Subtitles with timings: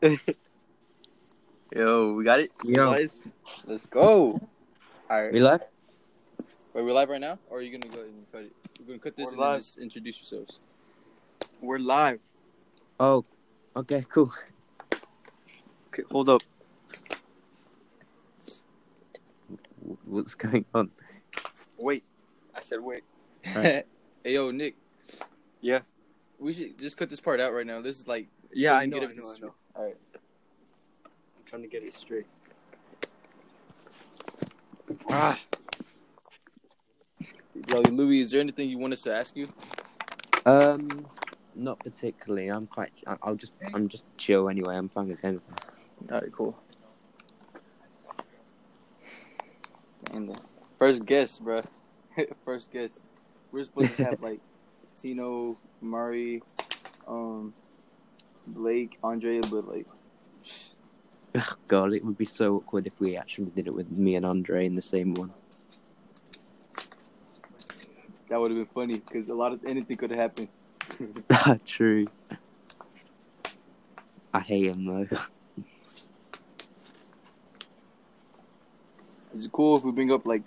[1.76, 2.50] Yo, we got it.
[2.64, 2.90] Yo.
[2.90, 3.22] Guys,
[3.66, 4.40] let's go.
[5.10, 5.30] All right.
[5.30, 5.62] We live?
[6.72, 8.52] Wait, we're live right now, or are you gonna go ahead and cut it?
[8.80, 9.58] We're gonna cut this We're and live.
[9.60, 10.58] just introduce yourselves.
[11.60, 12.20] We're live.
[12.98, 13.26] Oh,
[13.76, 14.32] okay, cool.
[15.88, 16.40] Okay, hold up.
[20.06, 20.90] What's going on?
[21.76, 22.04] Wait.
[22.54, 23.04] I said wait.
[23.46, 23.86] Alright.
[24.24, 24.76] hey, yo, Nick.
[25.60, 25.80] Yeah.
[26.38, 27.82] We should just cut this part out right now.
[27.82, 29.54] This is like Yeah, so I know, get I know, I know.
[29.80, 29.96] All right.
[31.04, 32.26] I'm trying to get it straight.
[35.08, 35.40] Ah.
[37.66, 39.50] Yo, Louis, is there anything you want us to ask you?
[40.44, 41.06] Um,
[41.54, 42.48] not particularly.
[42.48, 42.92] I'm quite.
[43.06, 43.54] I- I'll just.
[43.72, 44.76] I'm just chill anyway.
[44.76, 45.40] I'm fine with anything.
[46.10, 46.58] All right, cool.
[50.12, 50.38] And
[50.78, 51.62] first guess, bro.
[52.44, 53.00] first guess.
[53.50, 54.40] We're supposed to have like
[54.98, 56.42] Tino, Murray,
[57.08, 57.54] um,
[58.54, 59.86] Blake, Andrea, but like,
[61.34, 64.26] Ugh, God, it would be so awkward if we actually did it with me and
[64.26, 65.32] Andre in the same one.
[68.30, 70.48] that would have been funny because a lot of anything could have happened.
[71.66, 72.06] True.
[74.32, 75.18] I hate him though.
[79.34, 80.42] Is it cool if we bring up like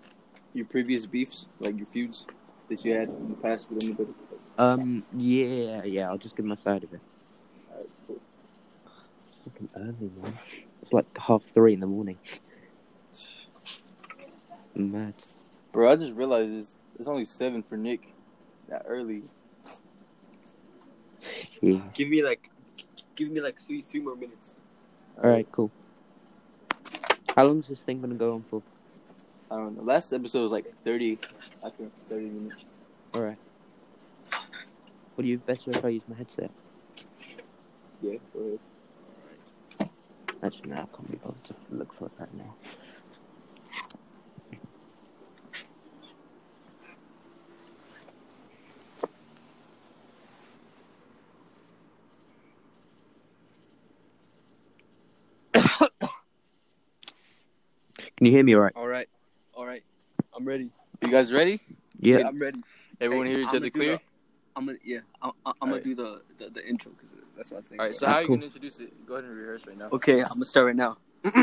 [0.54, 2.26] your previous beefs, like your feuds
[2.70, 4.14] that you had in the past with anybody?
[4.58, 6.09] Um, yeah, yeah.
[6.09, 7.02] I'll just give my side of it.
[9.46, 9.70] Alright, cool.
[9.70, 10.38] Fucking early, man.
[10.82, 12.18] It's like half three in the morning.
[14.76, 15.14] Mad.
[15.72, 18.14] Bro, I just realized it's, it's only seven for Nick.
[18.70, 19.24] That early.
[21.62, 21.82] Yeah.
[21.94, 22.50] Give me like
[23.16, 24.58] give me like three three more minutes.
[25.22, 25.72] All right, cool.
[27.36, 28.62] How long is this thing gonna go on for?
[29.52, 29.84] I don't know.
[29.84, 31.20] Last episode was like thirty.
[31.64, 32.58] I think thirty minutes.
[33.14, 33.38] All right.
[35.16, 36.52] Would you better if I use my headset?
[38.02, 38.18] Yeah.
[38.34, 38.60] Go ahead.
[40.44, 42.56] Actually, no, I can't be bothered to look for it right now.
[58.18, 58.74] Can you hear me all right?
[58.76, 59.08] All right.
[59.53, 59.84] All right.
[60.36, 60.70] I'm ready.
[61.02, 61.59] You guys ready?
[62.00, 62.28] Yeah.
[62.28, 62.59] I'm ready.
[63.00, 63.96] Everyone Hey, hear each I'ma other clear?
[63.98, 64.02] the-
[64.56, 65.00] I'm gonna yeah.
[65.22, 65.84] I'm, I'm gonna Alright.
[65.84, 67.80] do the, the the intro because that's my thing.
[67.80, 67.96] All right.
[67.96, 68.36] So Ah, how are you cool.
[68.38, 69.06] gonna introduce it?
[69.06, 69.90] Go ahead and rehearse right now.
[69.92, 70.98] Okay, I'm gonna start right now.
[71.26, 71.34] All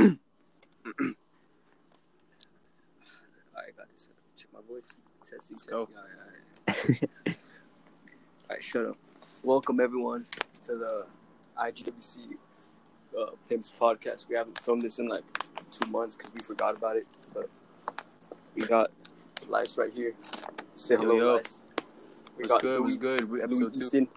[3.56, 4.08] right, got this.
[4.36, 4.88] Check my voice.
[5.24, 5.86] Testing, Let's go.
[5.86, 5.96] testing.
[5.96, 7.08] All right, all right.
[7.26, 7.34] all
[8.50, 8.96] right, shut up.
[9.42, 10.26] Welcome everyone
[10.66, 11.06] to the
[11.58, 12.18] IGWC
[13.18, 14.28] uh, Pimps podcast.
[14.28, 15.24] We haven't filmed this in like
[15.70, 17.48] two months because we forgot about it, but
[18.54, 18.90] we got
[19.48, 20.14] Lice right here.
[20.74, 21.34] Say hello, yo.
[21.36, 21.60] Lice.
[22.36, 22.80] We What's good?
[22.82, 23.30] What's good?
[23.30, 24.08] We- Louis Episode two.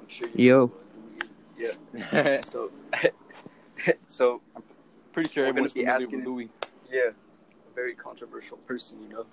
[0.00, 0.58] I'm sure you Yo.
[0.58, 0.89] know Louis.
[1.60, 2.40] Yeah.
[2.42, 2.70] So,
[4.08, 4.40] so
[5.12, 6.48] Pretty sure We're everyone's be familiar asking with Louis.
[6.90, 9.02] yeah, a very controversial person.
[9.02, 9.26] You know,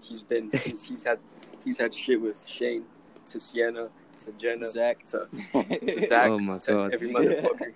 [0.00, 1.18] he's been he's, he's had
[1.64, 2.84] he's had shit with Shane,
[3.30, 3.88] to Sienna,
[4.24, 5.04] to Jenna, Zach.
[5.06, 6.94] to, to Zach, Oh my to God.
[6.94, 7.72] every motherfucker.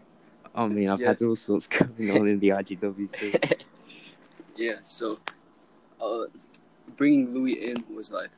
[0.55, 1.09] I mean, I've Yeah.
[1.09, 3.55] had all sorts going on in the IGWC.
[4.57, 5.19] yeah, so
[6.01, 6.25] uh,
[6.97, 8.31] bringing Louis in was like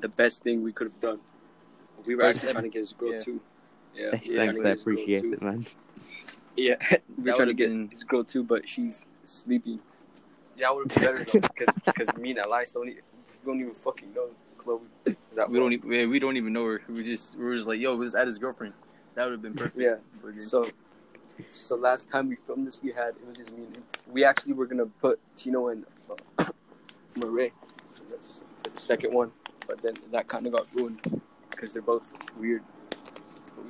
[0.00, 1.18] the best thing we could have done.
[2.06, 3.18] We were First actually ep- trying to get his girl yeah.
[3.18, 3.40] too.
[3.94, 5.66] Yeah, Thanks, we were trying to I get his girl appreciate it, man.
[6.56, 9.78] Yeah, we That were trying to get been- his girl too, but she's sleepy.
[10.56, 13.02] Yeah, I would have been better because because me and Elias don't even,
[13.44, 14.28] we don't even fucking know
[14.58, 14.80] Chloe.
[15.36, 15.64] That We well.
[15.66, 16.82] don't even yeah, we don't even know her.
[16.88, 18.74] We just we were just like, yo, let's add his girlfriend.
[19.14, 19.78] That would have been perfect.
[19.78, 19.96] Yeah.
[20.20, 20.40] Burger.
[20.40, 20.64] So,
[21.48, 23.82] so last time we filmed this, we had it was just me and him.
[24.10, 25.84] We actually were gonna put Tino and
[26.38, 26.44] uh,
[27.16, 27.52] Murray
[27.92, 29.30] for, for the second one,
[29.68, 32.02] but then that kind of got ruined because they're both
[32.36, 32.62] weird.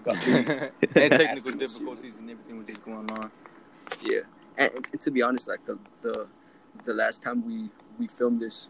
[0.04, 0.70] But we got Louis.
[0.94, 3.30] and technical difficulties and everything with this going on.
[4.02, 4.20] Yeah,
[4.56, 6.26] and, and to be honest, like the the
[6.84, 8.68] the last time we we filmed this,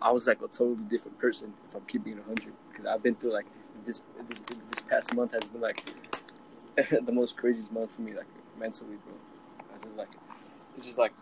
[0.00, 1.52] I was like a totally different person.
[1.66, 3.46] If I'm keeping it hundred, because I've been through like
[3.84, 5.80] this this this past month has been like
[6.76, 8.26] the most craziest month for me, like
[8.58, 9.14] mentally, bro.
[9.60, 10.10] I was just like,
[10.76, 11.12] it's just like.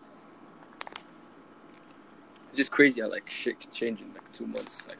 [2.49, 4.99] It's just crazy how like shit changing like two months like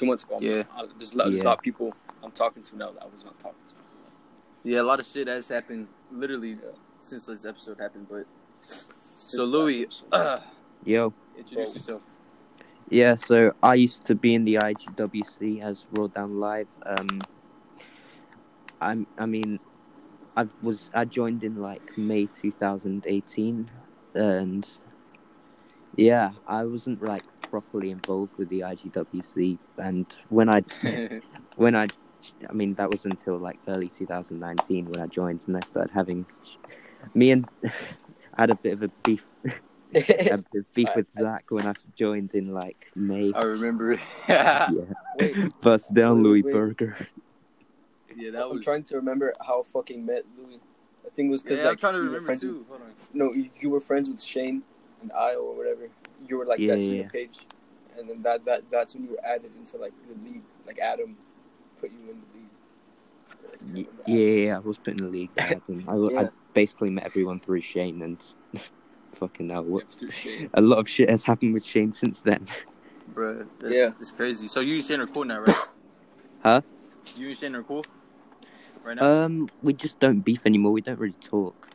[0.00, 0.34] two months ago.
[0.36, 0.62] I'm- Yeah.
[0.74, 1.48] I, there's, a lot, there's a Yeah.
[1.50, 1.92] lot of people
[2.22, 3.74] I'm talking to now that I was not talking to.
[3.86, 3.96] So,
[4.64, 6.72] Yeah, a lot of shit has happened literally Yeah.
[7.00, 8.06] since this episode happened.
[8.10, 8.26] But
[8.62, 10.38] since so Louis, uh,
[10.84, 11.12] Yo.
[11.36, 12.02] introduce Well- yourself.
[12.88, 16.66] Yeah, so I used to be in the IGWC as Raw Down Live.
[16.84, 17.20] Um,
[18.80, 19.60] I'm, I mean,
[20.36, 23.70] I was I joined in like May 2018,
[24.14, 24.68] and
[25.96, 29.58] yeah, I wasn't like properly involved with the IGWC.
[29.78, 30.62] And when I
[31.56, 31.88] when I
[32.48, 36.26] I mean, that was until like early 2019 when I joined, and I started having
[37.14, 37.70] me and I
[38.38, 39.50] had a bit of a beef, a
[39.92, 43.32] bit of beef with Zach when I joined in like May.
[43.34, 43.98] I remember.
[44.28, 44.82] Yeah, yeah,
[45.16, 46.52] Wait, bust down Wait, Louis wait.
[46.52, 46.96] Burger.
[48.14, 48.64] Yeah, that I'm was.
[48.64, 50.60] trying to remember how I fucking met Louis.
[51.06, 52.66] I think it was because Yeah, like I'm trying to remember friends too.
[52.68, 52.86] Hold on.
[52.88, 54.62] With, no, you, you were friends with Shane
[55.00, 55.88] and I or whatever.
[56.30, 57.08] You were like Yeah, that yeah, senior yeah.
[57.08, 57.38] page,
[57.98, 60.42] and then that that that's when you were added into like the league.
[60.64, 61.16] Like Adam
[61.80, 62.50] put you in the league.
[63.50, 65.34] Like, if you Y- remember Yeah, yeah, I was put in the league.
[65.34, 65.84] by Adam.
[66.16, 68.22] I, I basically met everyone through Shane, and
[69.16, 70.50] fucking hell, what, Yeah, through Shane.
[70.54, 72.46] a lot of shit has happened with Shane since then.
[73.12, 73.88] Bro, that's, Yeah.
[73.88, 74.46] that's crazy.
[74.46, 75.56] So you and Shane are cool now, right?
[76.44, 76.60] Huh?
[77.16, 77.84] You and Shane are cool
[78.84, 79.24] right now.
[79.24, 80.70] Um, we just don't beef anymore.
[80.70, 81.68] We don't really talk.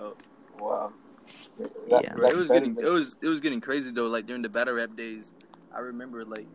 [0.00, 0.14] Oh,
[0.58, 0.90] wow.
[1.88, 2.00] Yeah.
[2.14, 4.06] It was getting it was it was getting crazy though.
[4.06, 5.32] Like during the battle rap days,
[5.74, 6.46] I remember like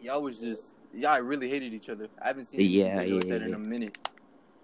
[0.00, 2.08] y'all was just y'all really hated each other.
[2.22, 3.98] I haven't seen Yeah, anybody like yeah, that in a minute,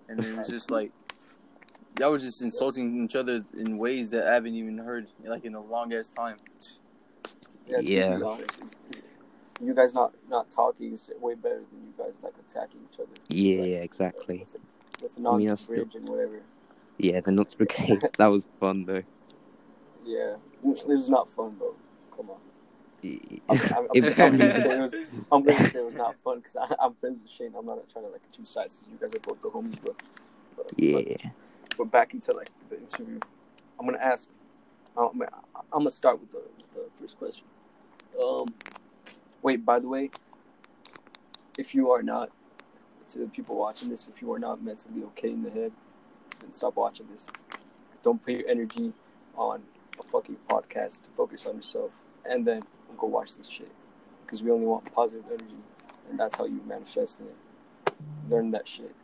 [0.08, 0.92] and it was just like
[1.98, 5.54] y'all was just insulting each other in ways that I haven't even heard like in
[5.54, 6.36] a long ass time.
[7.66, 8.20] Yeah, Yeah.
[8.24, 8.76] honest,
[9.62, 13.08] you guys not not talking is way better than you guys like attacking each other.
[13.28, 14.38] Yeah, Like, yeah, exactly.
[14.38, 14.58] With, the-
[15.02, 16.40] with the I mean, nonsense that's still- and whatever.
[16.98, 18.00] Yeah, the Nonce Brigade.
[18.18, 19.02] that was fun though.
[20.04, 21.74] Yeah, it was not fun, bro.
[22.16, 22.36] Come on.
[23.48, 24.94] I'm, I'm, I'm, I'm gonna say it was.
[25.32, 27.52] I'm gonna say it was not fun because I'm friends with Shane.
[27.56, 29.96] I'm not trying to like two sides because you guys are both the homies, but,
[30.56, 31.30] but yeah,
[31.78, 33.18] But back into like the interview,
[33.78, 34.28] I'm gonna ask.
[34.96, 35.28] I'm, I'm
[35.72, 37.44] gonna start with the, with the first question.
[38.22, 38.52] Um,
[39.42, 39.64] wait.
[39.64, 40.10] By the way,
[41.58, 42.30] if you are not
[43.08, 45.72] to the people watching this, if you are not mentally okay in the head,
[46.40, 47.28] then stop watching this.
[48.02, 48.92] Don't put your energy
[49.34, 49.62] on
[50.00, 51.02] a fucking podcast.
[51.02, 52.62] To focus on yourself, and then
[52.98, 53.70] go watch this shit.
[54.24, 55.56] Because we only want positive energy,
[56.08, 57.94] and that's how you manifest it.
[58.28, 58.94] Learn that shit.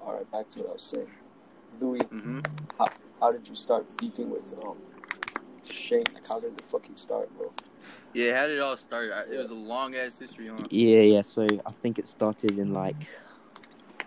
[0.00, 1.06] All right, back to what I was saying.
[1.80, 2.40] Louis, hmm
[3.22, 4.76] how did you start beefing with um
[5.64, 6.04] Shane?
[6.12, 7.52] Like, how did it fucking start, bro?
[8.12, 9.10] Yeah, how did it all start?
[9.30, 10.66] It was a long ass history, huh?
[10.70, 11.22] yeah, yeah.
[11.22, 12.96] So I think it started in like,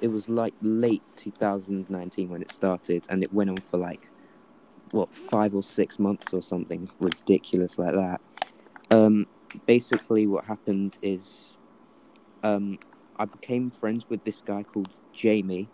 [0.02, 4.10] it was like late 2019 when it started, and it went on for like,
[4.96, 8.22] what, five or six months or something ridiculous like that.
[8.92, 9.28] Um,
[9.66, 11.58] basically, what happened is,
[12.44, 12.80] um,
[13.18, 15.70] I became friends with this guy called Jamie,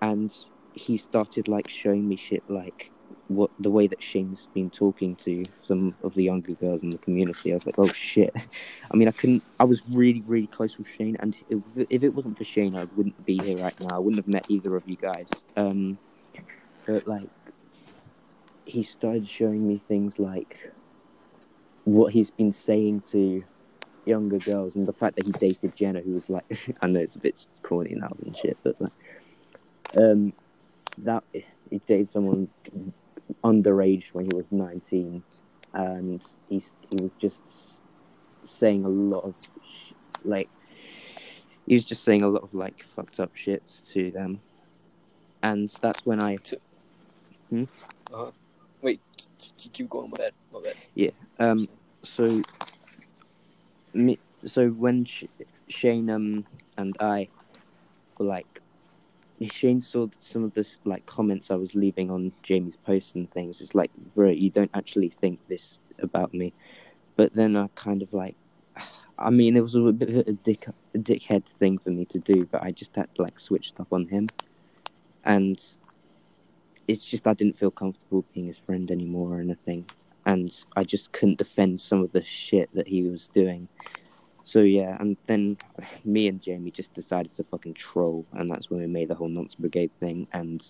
[0.00, 0.34] and
[0.72, 2.90] he started like showing me shit like
[3.28, 6.98] what the way that Shane's been talking to some of the younger girls in the
[6.98, 7.52] community.
[7.52, 8.34] I was like, oh shit.
[8.90, 9.42] I mean, I couldn't.
[9.60, 12.84] I was really, really close with Shane, and if, if it wasn't for Shane, I
[12.96, 13.96] wouldn't be here right now.
[13.96, 15.28] I wouldn't have met either of you guys.
[15.56, 15.98] Um,
[16.86, 17.28] but like,
[18.66, 20.72] he started showing me things like
[21.84, 23.44] what he's been saying to
[24.04, 26.44] younger girls, and the fact that he dated Jenna, who was like,
[26.82, 28.92] I know it's a bit corny now and shit, but like,
[29.96, 30.32] um,
[30.98, 32.48] that he dated someone
[33.42, 35.22] underage when he was 19
[35.72, 37.40] and he's he was just
[38.44, 39.92] saying a lot of sh-
[40.24, 40.48] like
[41.66, 44.40] he was just saying a lot of like fucked up shit to them.
[45.42, 46.38] And that's when i
[48.82, 49.00] Wait,
[49.38, 50.10] keep, going.
[50.10, 50.32] My bad.
[50.52, 50.74] My bad.
[50.94, 51.10] Yeah.
[51.38, 51.68] Um
[52.02, 52.42] so
[53.92, 55.24] me so when Sh-
[55.68, 56.44] shane um
[56.76, 57.26] and i
[58.18, 58.60] were like
[59.44, 63.60] Shane saw some of this like comments I was leaving on Jamie's posts and things.
[63.60, 66.54] It's like, bro, you don't actually think this about me.
[67.16, 68.36] But then I kind of like,
[69.18, 72.18] I mean, it was a bit of a dick, a dickhead thing for me to
[72.18, 74.28] do, but I just had to like switch stuff on him,
[75.24, 75.60] and
[76.88, 79.86] it's just I didn't feel comfortable being his friend anymore or anything,
[80.24, 83.68] and I just couldn't defend some of the shit that he was doing.
[84.44, 85.56] So yeah, and then
[86.04, 89.28] me and Jamie just decided to fucking troll, and that's when we made the whole
[89.28, 90.64] Nonce Brigade thing, and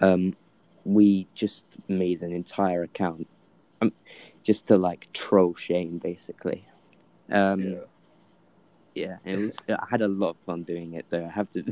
[0.00, 0.36] um,
[0.84, 3.26] we just made an entire account,
[3.80, 3.92] um,
[4.42, 6.66] just to like troll Shane, basically.
[7.30, 7.78] Um, yeah.
[8.94, 9.56] Yeah, it was.
[9.68, 11.24] I had a lot of fun doing it, though.
[11.24, 11.64] I have to.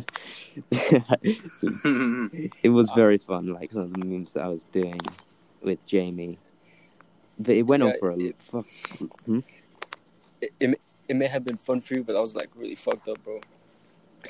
[2.62, 5.00] it was very fun, like some of the memes that I was doing
[5.62, 6.38] with Jamie.
[7.38, 8.67] But it went on for a it- fuck.
[9.26, 9.41] Hmm?
[10.41, 13.09] It, it, it may have been fun for you, but I was like really fucked
[13.09, 13.41] up, bro.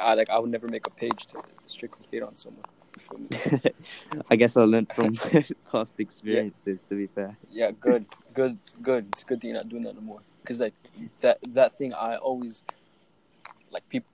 [0.00, 2.64] I like I would never make a page to strictly hate on someone.
[2.96, 3.18] You feel
[3.52, 3.72] me?
[4.30, 5.18] I guess I learned from
[5.70, 6.82] past experiences.
[6.88, 9.06] To be fair, Yeah, good, good, good.
[9.12, 10.20] It's good that you're not doing that no more.
[10.44, 10.75] Cause like
[11.20, 12.62] that that thing, I always
[13.73, 14.09] like people.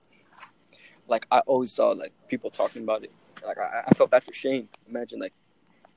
[1.07, 3.11] Like I always saw like people talking about it.
[3.45, 4.67] Like I, I felt bad for Shane.
[4.87, 5.33] Imagine like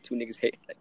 [0.03, 0.79] two niggas hate like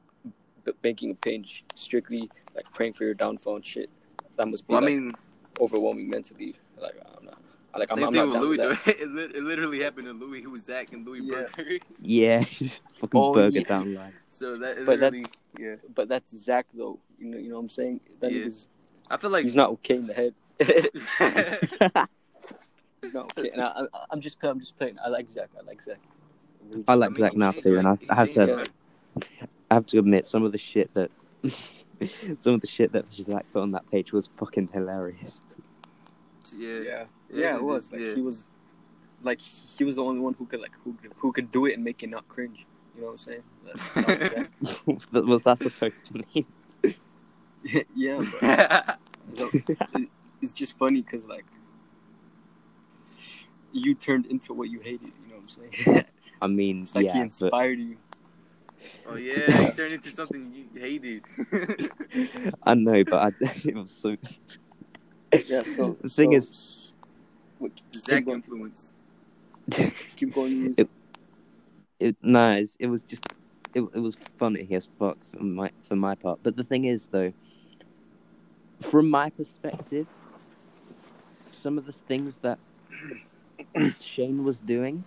[0.65, 3.89] b- making a page strictly like praying for your downfall and shit.
[4.37, 5.11] That must be well, I mean,
[5.59, 6.55] overwhelming mentally.
[6.81, 7.37] Like I'm not.
[7.77, 8.57] Like I'm, Same I'm thing not with Louis.
[8.57, 11.45] with It, it literally happened to Louis, who was Zach and Louis Yeah.
[11.55, 11.77] Burger.
[12.01, 12.43] Yeah,
[12.99, 13.63] fucking Oh, burger yeah.
[13.67, 14.13] down line.
[14.29, 15.23] So that But that's-
[15.59, 15.75] yeah.
[15.93, 16.99] But that's Zach though.
[17.19, 17.99] You know, you know what I'm saying?
[18.21, 18.45] That Yeah.
[18.45, 18.67] nigga's
[19.09, 20.33] I feel like he's not okay in the head.
[23.01, 23.51] He's not okay.
[23.57, 24.97] I, I, I'm just I'm just playing.
[25.03, 25.49] I like Zach.
[25.59, 25.99] I like Zach.
[26.71, 28.69] I just- like mean, Zach now too, and I, I have to, right?
[29.69, 31.09] I have to admit, some of the shit that,
[32.41, 35.41] some of the shit that Zach put on that page was fucking hilarious.
[36.57, 36.79] Yeah.
[36.79, 37.91] Yeah, yeah, it it was.
[37.91, 38.15] Like yeah.
[38.15, 38.47] he was,
[39.23, 41.73] like he was the only one who could like who could- who could do it
[41.75, 42.65] and make it not cringe.
[42.95, 43.43] You know what I'm saying?
[43.65, 46.45] That- that was What was that supposed to mean?
[47.95, 48.95] yeah, bro.
[49.33, 50.09] So it,
[50.41, 51.45] it's just funny because like
[53.73, 55.01] you turned into what you hated.
[55.23, 56.05] You know what I'm saying?
[56.41, 57.97] I mean, it's like he yeah, but inspired you.
[59.07, 61.23] oh yeah, he turned into something you hated.
[62.63, 64.17] I know, but I, it was so.
[65.47, 65.63] Yeah.
[65.63, 66.93] So The thing so- is-
[67.59, 68.93] Wait, Zach keep influence.
[70.15, 70.73] Keep going.
[70.77, 70.89] It-
[72.01, 73.21] It, no, it's, it was just,
[73.75, 76.39] it, it was funny as fuck for my for my part.
[76.41, 77.31] But the thing is, though,
[78.81, 80.07] from my perspective,
[81.51, 82.57] some of the things that
[84.01, 85.03] Shane was doing,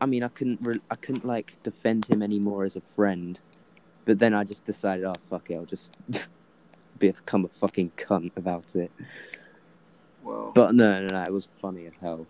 [0.00, 3.38] I mean, I couldn't, re- I couldn't like defend him anymore as a friend.
[4.04, 5.96] But then I just decided, oh fuck it, I'll just
[6.98, 8.90] become a fucking cunt about it.
[10.22, 12.26] Well, But no, no, no, it was funny as hell.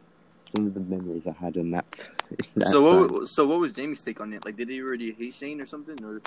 [0.56, 1.84] Some of the memories I had in that.
[2.56, 3.12] that So time.
[3.12, 3.28] what?
[3.28, 4.44] So what was Jamie's take on it?
[4.44, 6.20] Like, did he already hate Shane or something, or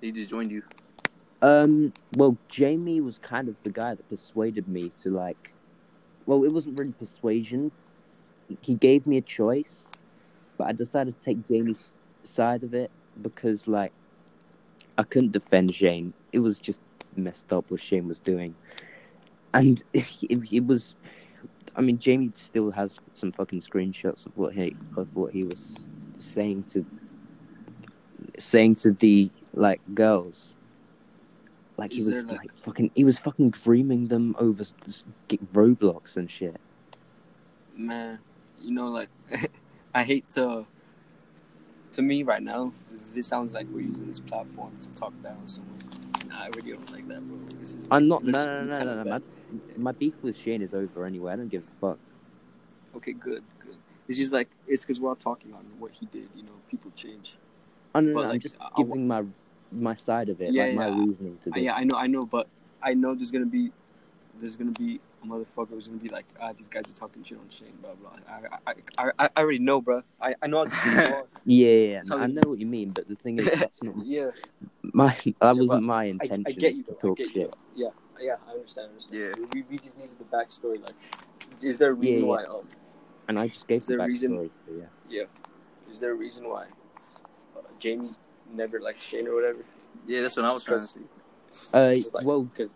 [0.00, 0.62] he just joined you?
[1.42, 5.52] Um, well, Jamie was kind of the guy that persuaded me to like.
[6.26, 7.72] Well, it wasn't really persuasion.
[8.60, 9.86] He gave me a choice,
[10.58, 11.92] but I decided to take Jamie's
[12.24, 12.90] side of it
[13.22, 13.92] because, like,
[14.98, 16.12] I couldn't defend Shane.
[16.32, 16.80] It was just
[17.16, 18.54] messed up what Shane was doing,
[19.54, 20.06] and it,
[20.52, 20.94] it was.
[21.76, 25.76] I mean, Jamie still has some fucking screenshots of what he of what he was
[26.18, 26.84] saying to
[28.38, 30.56] saying to the like girls.
[31.76, 34.64] Like he Is was like, like- fucking, he was fucking dreaming them over
[35.54, 36.56] Roblox and shit.
[37.74, 38.18] man,
[38.60, 39.08] you know, like
[39.94, 40.66] I hate to.
[41.94, 42.72] To me, right now,
[43.14, 45.76] this sounds like we're using this platform to talk down someone.
[46.28, 47.36] Nah, I really don't like that, bro.
[47.90, 48.24] I'm not.
[48.24, 49.10] like, No, no, no, no, no.
[49.10, 49.20] My,
[49.76, 51.32] my beef with Shane is over anyway.
[51.32, 51.98] I don't give a fuck.
[52.94, 53.74] Okay, good, good.
[54.06, 56.28] It's just like it's because we're all talking on what he did.
[56.36, 57.34] You know, people change.
[57.92, 58.30] I don't But, know.
[58.30, 59.24] I'm just I- I giving my
[59.72, 60.94] my side of it, Yeah, like my yeah.
[61.04, 61.64] reasoning to Uh, this.
[61.64, 62.46] yeah, I know, I know, but
[62.82, 63.72] I know there's gonna be,
[64.40, 67.38] there's gonna be a motherfucker was gonna be like, ah, these guys are talking shit
[67.38, 68.10] on Shane, blah blah.
[68.28, 68.74] I, I,
[69.06, 70.02] I, I, I already know, bro.
[70.20, 71.26] I, I know how these people are.
[71.44, 72.00] Yeah, yeah, yeah.
[72.04, 74.30] So- I know what you mean, but the thing is, that's not yeah,
[74.82, 75.16] my.
[75.40, 76.96] That wasn't my intention I get you to though.
[76.96, 77.42] I talk get you.
[77.42, 77.56] shit.
[77.74, 77.88] Yeah,
[78.20, 78.86] yeah, I understand.
[78.86, 79.36] I understand.
[79.38, 79.46] Yeah.
[79.54, 80.80] We, we just needed the backstory.
[80.80, 80.94] Like,
[81.62, 82.44] is there a reason Yeah, why?
[82.44, 82.68] Um,
[83.28, 84.50] And I just gave the there a reason- backstory.
[84.66, 85.24] So, yeah.
[85.92, 86.64] is there a reason why
[87.56, 88.10] uh, Jamie
[88.52, 89.64] never liked Shane or whatever?
[90.06, 91.00] Yeah, that's what I was trying to see.
[91.74, 92.68] Uh, It's just like- well, 'cause-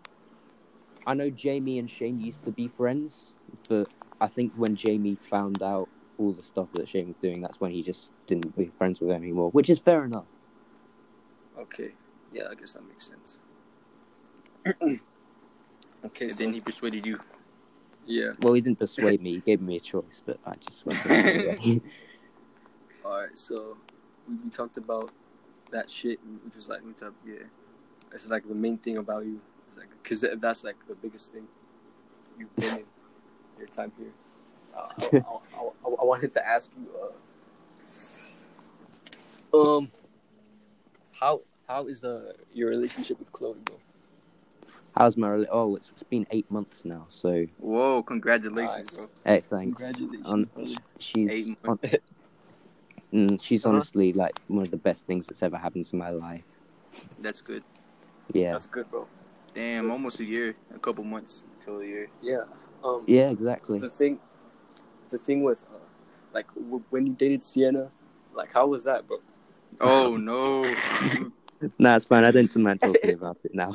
[1.07, 3.33] I know Jamie and Shane used to be friends,
[3.69, 3.87] but
[4.19, 7.71] I think when Jamie found out all the stuff that Shane was doing, that's when
[7.71, 10.25] he just didn't be friends with him anymore, which is fair enough.
[11.57, 11.91] Okay,
[12.33, 13.39] yeah, I guess that makes sense.
[14.65, 14.99] okay,
[16.25, 17.19] And so then he persuaded you.
[18.05, 18.31] yeah.
[18.39, 21.05] Well, he didn't persuade me; he gave me a choice, but I just went.
[21.05, 21.81] anyway.
[23.05, 23.77] All right, so
[24.27, 25.11] we, we talked about
[25.71, 27.13] that shit, which was like, What's up?
[27.23, 27.43] Yeah.
[28.11, 29.39] it's like the main thing about you,
[29.77, 31.47] It's like, that's like the biggest thing
[32.37, 32.83] you've been in
[33.57, 34.11] your time here.
[34.75, 35.03] Uh, I,
[35.57, 36.87] I, I, I, wanted to ask you,
[39.53, 39.91] uh, um,
[41.19, 43.77] how how is uh your relationship with Chloe, bro?
[44.97, 45.27] How's my?
[45.29, 48.03] rela- Oh, it's, it's been eight months now, so Whoa!
[48.03, 48.97] Congratulations, Nice.
[48.97, 49.09] bro.
[49.25, 49.81] hey, thanks.
[49.81, 50.73] Congratulations, brother.
[50.99, 51.83] she's months.
[53.13, 53.75] mm, she's Uh-huh.
[53.75, 56.43] honestly like one of the best things that's ever happened to my life.
[57.19, 57.63] That's good.
[58.33, 59.07] Yeah, That's good, bro.
[59.55, 60.53] Damn, almost a year.
[60.75, 62.09] A couple months till a year.
[62.21, 62.43] Yeah.
[62.83, 63.79] Um, yeah, exactly.
[63.79, 64.19] the thing,
[65.09, 65.77] the thing was, uh,
[66.33, 67.89] like, w- when you dated Sienna,
[68.35, 69.19] like, how was that, bro?
[69.79, 70.61] Oh no.
[71.79, 72.25] Nah, it's fine.
[72.25, 73.73] I don't mind talking about it now.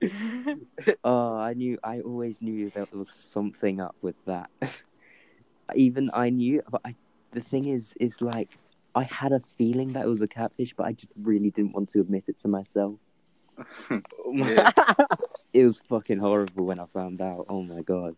[1.04, 1.78] oh, I knew.
[1.84, 4.48] I always knew that there was something up with that.
[5.74, 6.94] Even I knew, but I,
[7.32, 8.56] the thing is, is like
[8.94, 11.90] I had a feeling that it was a catfish, but I just really didn't want
[11.90, 12.98] to admit it to myself.
[14.32, 14.70] Yeah.
[15.52, 17.46] It was fucking horrible when I found out.
[17.48, 18.14] Oh my god.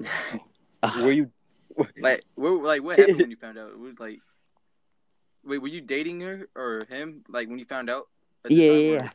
[1.02, 1.30] Were you?
[2.00, 3.70] like, what, like, what happened when you found out?
[3.70, 4.20] It was like,
[5.44, 7.22] wait, were you dating her or him?
[7.28, 8.08] Like when you found out?
[8.44, 9.10] at the Yeah, time, yeah, yeah.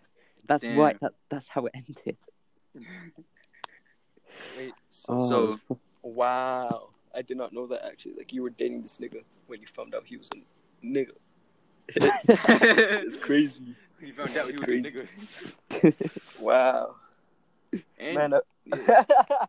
[0.48, 0.78] That's Damn.
[0.80, 0.98] right.
[1.02, 2.18] That's that's how it ended.
[4.58, 4.74] Wait,
[5.08, 6.90] Oh, So- it was fu- Wow.
[7.14, 8.14] I did not know that actually.
[8.16, 11.12] Like you were dating this nigga when you found out he was a nigga.
[11.96, 13.76] it's crazy.
[14.02, 14.88] You found out he was Crazy.
[14.90, 16.12] a nigga.
[16.42, 16.96] Wow.
[18.00, 18.76] And Man, uh, yeah.
[19.10, 19.48] I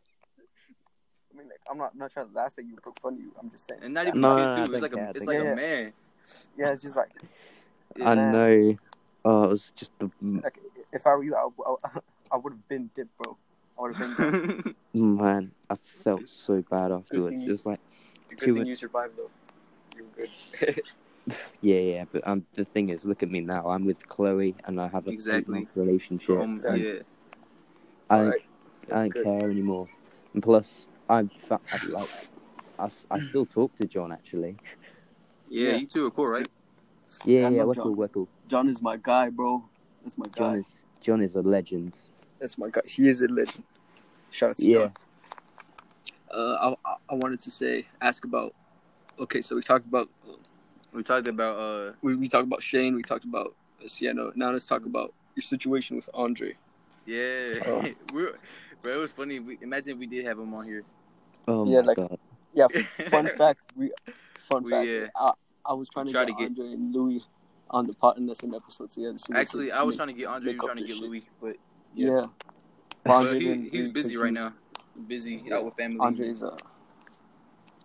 [1.36, 3.32] mean, like, I'm not, I'm not trying to laugh at you, poke fun at you.
[3.40, 3.80] I'm just saying.
[3.82, 4.72] and not even No, a kid no, too.
[4.74, 5.52] It's like care, a I it's like care.
[5.52, 5.92] a man.
[6.56, 7.10] Yeah, it's just like,
[8.04, 8.32] I man.
[8.32, 8.76] know.
[9.24, 10.58] Oh, it was just the like
[10.92, 11.48] if I were you, I,
[11.84, 12.00] I,
[12.32, 13.36] I would have been dip, bro.
[13.78, 14.62] I would have been.
[14.62, 14.76] Dip.
[14.94, 15.50] man.
[15.70, 17.42] I felt so bad afterwards.
[17.42, 17.80] It was like,
[18.30, 19.30] Good Two- thing you survived though.
[19.96, 20.26] You were
[20.66, 20.82] good.
[21.60, 22.04] yeah, yeah.
[22.10, 23.68] But um, the thing is, look at me now.
[23.68, 25.68] I'm with Chloe, and I have a Exactly.
[25.74, 26.38] relationship.
[26.40, 26.92] Um, and yeah.
[28.10, 28.40] I, Alright,
[28.90, 29.24] I don't good.
[29.24, 29.88] care anymore.
[30.34, 32.08] And plus, I'm fa- I, like,
[32.78, 34.56] I, I still talk to John actually.
[35.48, 35.76] yeah, Yeah.
[35.76, 36.48] You two are cool, right?
[37.24, 37.58] Yeah, I yeah.
[37.58, 37.82] love We're John.
[37.84, 37.94] cool.
[37.94, 38.28] We're cool.
[38.48, 39.64] John is my guy, bro.
[40.02, 40.58] That's my John guy.
[40.58, 41.94] is John is a legend.
[42.38, 42.80] That's my guy.
[42.86, 43.64] He is a legend.
[44.30, 44.78] Shout out to Yeah.
[44.78, 44.92] John.
[46.30, 48.54] Uh, I, I- I wanted to say, ask about.
[49.18, 50.08] Okay, so we talked about
[50.92, 52.94] We talked about uh we, we talked about Shane.
[52.94, 54.30] We talked about uh, Sienna.
[54.34, 56.54] Now let's talk about your situation with Andre.
[57.06, 57.52] yeah.
[57.66, 57.84] Oh.
[58.12, 58.38] We're
[58.80, 59.40] bro, it was funny.
[59.40, 60.84] We, imagine we did have him on here.
[61.48, 62.18] Oh Yeah, my like- god.
[62.54, 62.66] Yeah,
[63.08, 63.60] fun fact.
[63.76, 63.90] We
[64.36, 65.10] fun We, fact.
[65.18, 65.32] uh,
[65.66, 67.24] I, I was trying to try get, to get- Andre and Louis
[67.70, 69.16] on the pot in the same episode together.
[69.16, 70.52] So Actually, could I was make- trying to get Andre.
[70.52, 71.02] He make trying to get shit.
[71.02, 71.56] Louis, but
[71.94, 72.26] Yeah.
[73.04, 74.52] but Andre he, didn't he's do it right he's- now.
[75.08, 75.56] Busy Yeah.
[75.56, 75.98] out with family.
[76.00, 76.54] Andre is uh,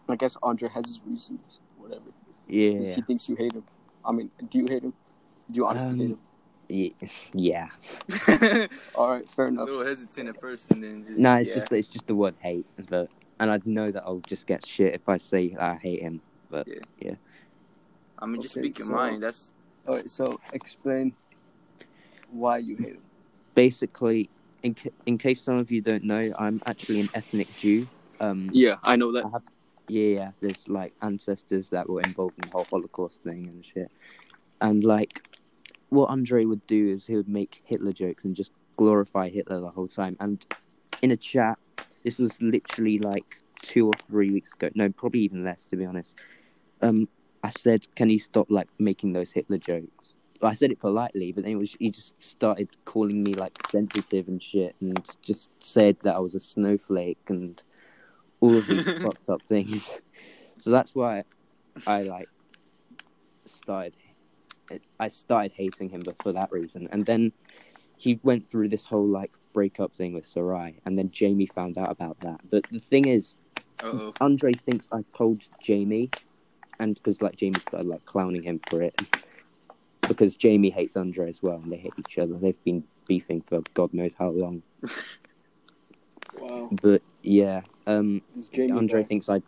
[0.09, 1.59] I guess Andre has his reasons.
[1.77, 2.01] Whatever.
[2.47, 2.95] Yeah.
[2.95, 3.63] He thinks you hate him.
[4.05, 4.93] I mean, do you hate him?
[5.51, 6.19] Do you honestly Um, hate him?
[7.33, 7.69] Yeah.
[8.29, 8.67] yeah.
[8.95, 9.67] All right, fair enough.
[9.67, 11.55] A little hesitant at first, and then just No, it's yeah.
[11.55, 14.93] just it's just the word hate, but and I know that I'll just get shit
[14.93, 16.21] if I say I hate him.
[16.49, 16.75] But yeah.
[16.99, 17.15] yeah.
[18.19, 19.23] I mean, just speak your so- mind.
[19.23, 19.51] That's
[19.87, 21.13] All right, so explain
[22.31, 23.01] why you hate him.
[23.55, 24.29] Basically,
[24.63, 27.87] in ca- in case some of you don't know, I'm actually an ethnic Jew.
[28.19, 29.23] Um, Yeah, I know that.
[29.31, 29.39] yeah,
[29.87, 33.89] yeah, there's like ancestors that were involved in the whole Holocaust thing and shit.
[34.61, 35.21] And like,
[35.89, 39.69] what Andre would do is he would make Hitler jokes and just glorify Hitler the
[39.69, 40.17] whole time.
[40.19, 40.45] And
[41.01, 41.57] in a chat,
[42.03, 44.69] this was literally like two or three weeks ago.
[44.75, 46.15] No, probably even less, to be honest.
[46.81, 47.07] Um,
[47.43, 51.43] I said, "Can you stop like making those Hitler jokes?" I said it politely, but
[51.43, 55.97] then it was he just started calling me like sensitive and shit, and just said
[56.03, 57.61] that I was a snowflake and
[58.39, 59.89] all of these fucked up things.
[60.59, 61.23] So that's why
[61.85, 62.29] I like
[63.45, 63.95] started.
[64.99, 66.89] I started hating him, but for that reason.
[66.91, 67.31] And then
[67.95, 71.91] he went through this whole like breakup thing with Sarai, and then Jamie found out
[71.91, 72.41] about that.
[72.49, 73.35] But the thing is,
[73.83, 74.13] uh oh.
[74.21, 76.09] Andre thinks I told Jamie,
[76.79, 78.99] and because like Jamie started like clowning him for it,
[80.07, 82.33] because Jamie hates Andre as well, and they hate each other.
[82.35, 84.63] They've been beefing for God knows how long.
[86.39, 86.69] Wow.
[86.71, 88.21] But yeah, um,
[88.57, 89.07] Andre guy.
[89.07, 89.41] thinks I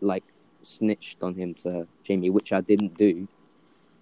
[0.00, 0.24] like
[0.62, 3.28] snitched on him to Jamie, which I didn't do.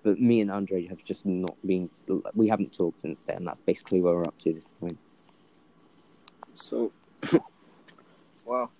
[0.03, 1.91] But me and Andre have just not been.
[2.35, 3.45] We haven't talked since then.
[3.45, 4.99] That's basically where we're up to this point.
[6.55, 6.93] So,
[8.47, 8.71] wow.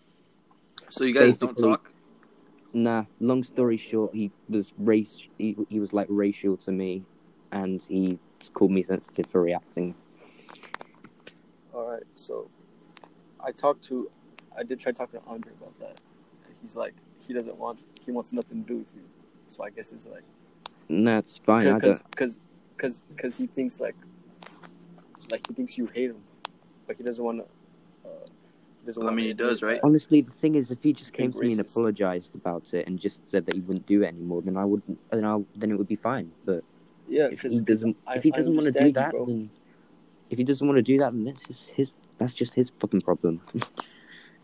[0.89, 1.93] So you guys don't talk?
[2.73, 3.05] Nah.
[3.21, 5.27] Long story short, he was race.
[5.37, 7.03] He, he was like racial to me,
[7.53, 8.19] and he
[8.55, 9.95] called me sensitive for reacting.
[11.75, 12.49] All right, so
[13.41, 14.11] I talked to,
[14.57, 15.99] I did try talking to Andre about that.
[16.63, 16.95] He's like,
[17.27, 19.03] he doesn't want, he wants nothing to do with you.
[19.49, 20.23] So I guess it's like,
[20.89, 21.75] that's fine.
[21.75, 22.39] Because because
[22.77, 23.97] because because he thinks like,
[25.31, 26.23] like he thinks you hate him,
[26.87, 28.09] but he doesn't want to.
[28.09, 28.27] Uh,
[28.85, 29.81] doesn't I wanna mean, he does, right?
[29.83, 32.99] Honestly, the thing is, if he just came to me and apologized about it and
[33.01, 34.99] just said that he wouldn't do it anymore, then I wouldn't.
[35.11, 36.31] Then I then it would be fine.
[36.45, 36.63] But
[37.09, 39.27] Yeah, if he doesn't, I- if he doesn't want to do understand you, that, bro.
[39.27, 39.51] then
[40.31, 41.93] if he doesn't want to do that, then that's just his.
[42.19, 43.41] That's just his fucking problem.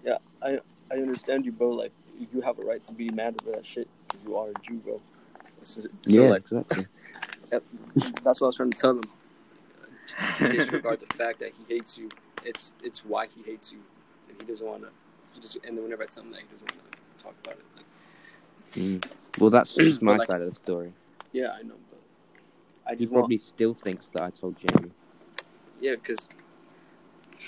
[0.04, 0.58] Yeah, I
[0.90, 1.70] I understand you, bro.
[1.70, 1.92] Like
[2.32, 4.78] you have a right to be mad over that shit because you are a Jew,
[4.78, 5.00] bro.
[5.62, 6.86] So, so yeah, like exactly.
[8.24, 9.02] that's what I was trying to tell him.
[10.40, 12.08] Disregard the fact that he hates you.
[12.44, 13.78] It's it's why he hates you,
[14.28, 14.88] and he doesn't want to.
[15.34, 17.54] He just and then whenever I tell him that, he doesn't want to talk about
[17.54, 17.64] it.
[17.76, 17.84] Like,
[18.74, 19.12] Mm.
[19.38, 20.92] Well, that's just my like- side of the story.
[21.32, 22.00] yeah, I know, but
[22.88, 24.90] I He just want probably still thinks that I told Jamie.
[25.80, 26.28] yeah, because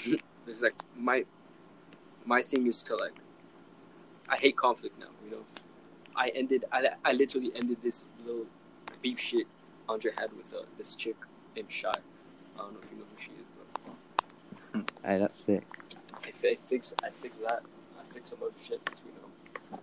[0.47, 1.25] it's like my
[2.25, 3.15] my thing is to like
[4.29, 5.09] I hate conflict now.
[5.25, 5.45] You know,
[6.17, 8.47] I ended I I literally ended this little
[9.03, 9.47] beef shit
[9.89, 11.17] Andre had with uh, this chick
[11.55, 11.89] named Shy.
[11.91, 13.51] I don't know if you know who she is,
[14.73, 15.65] but Hey, that's sick.
[16.15, 17.63] I, I fix I fix that.
[17.99, 19.81] I fix a some other shit between them.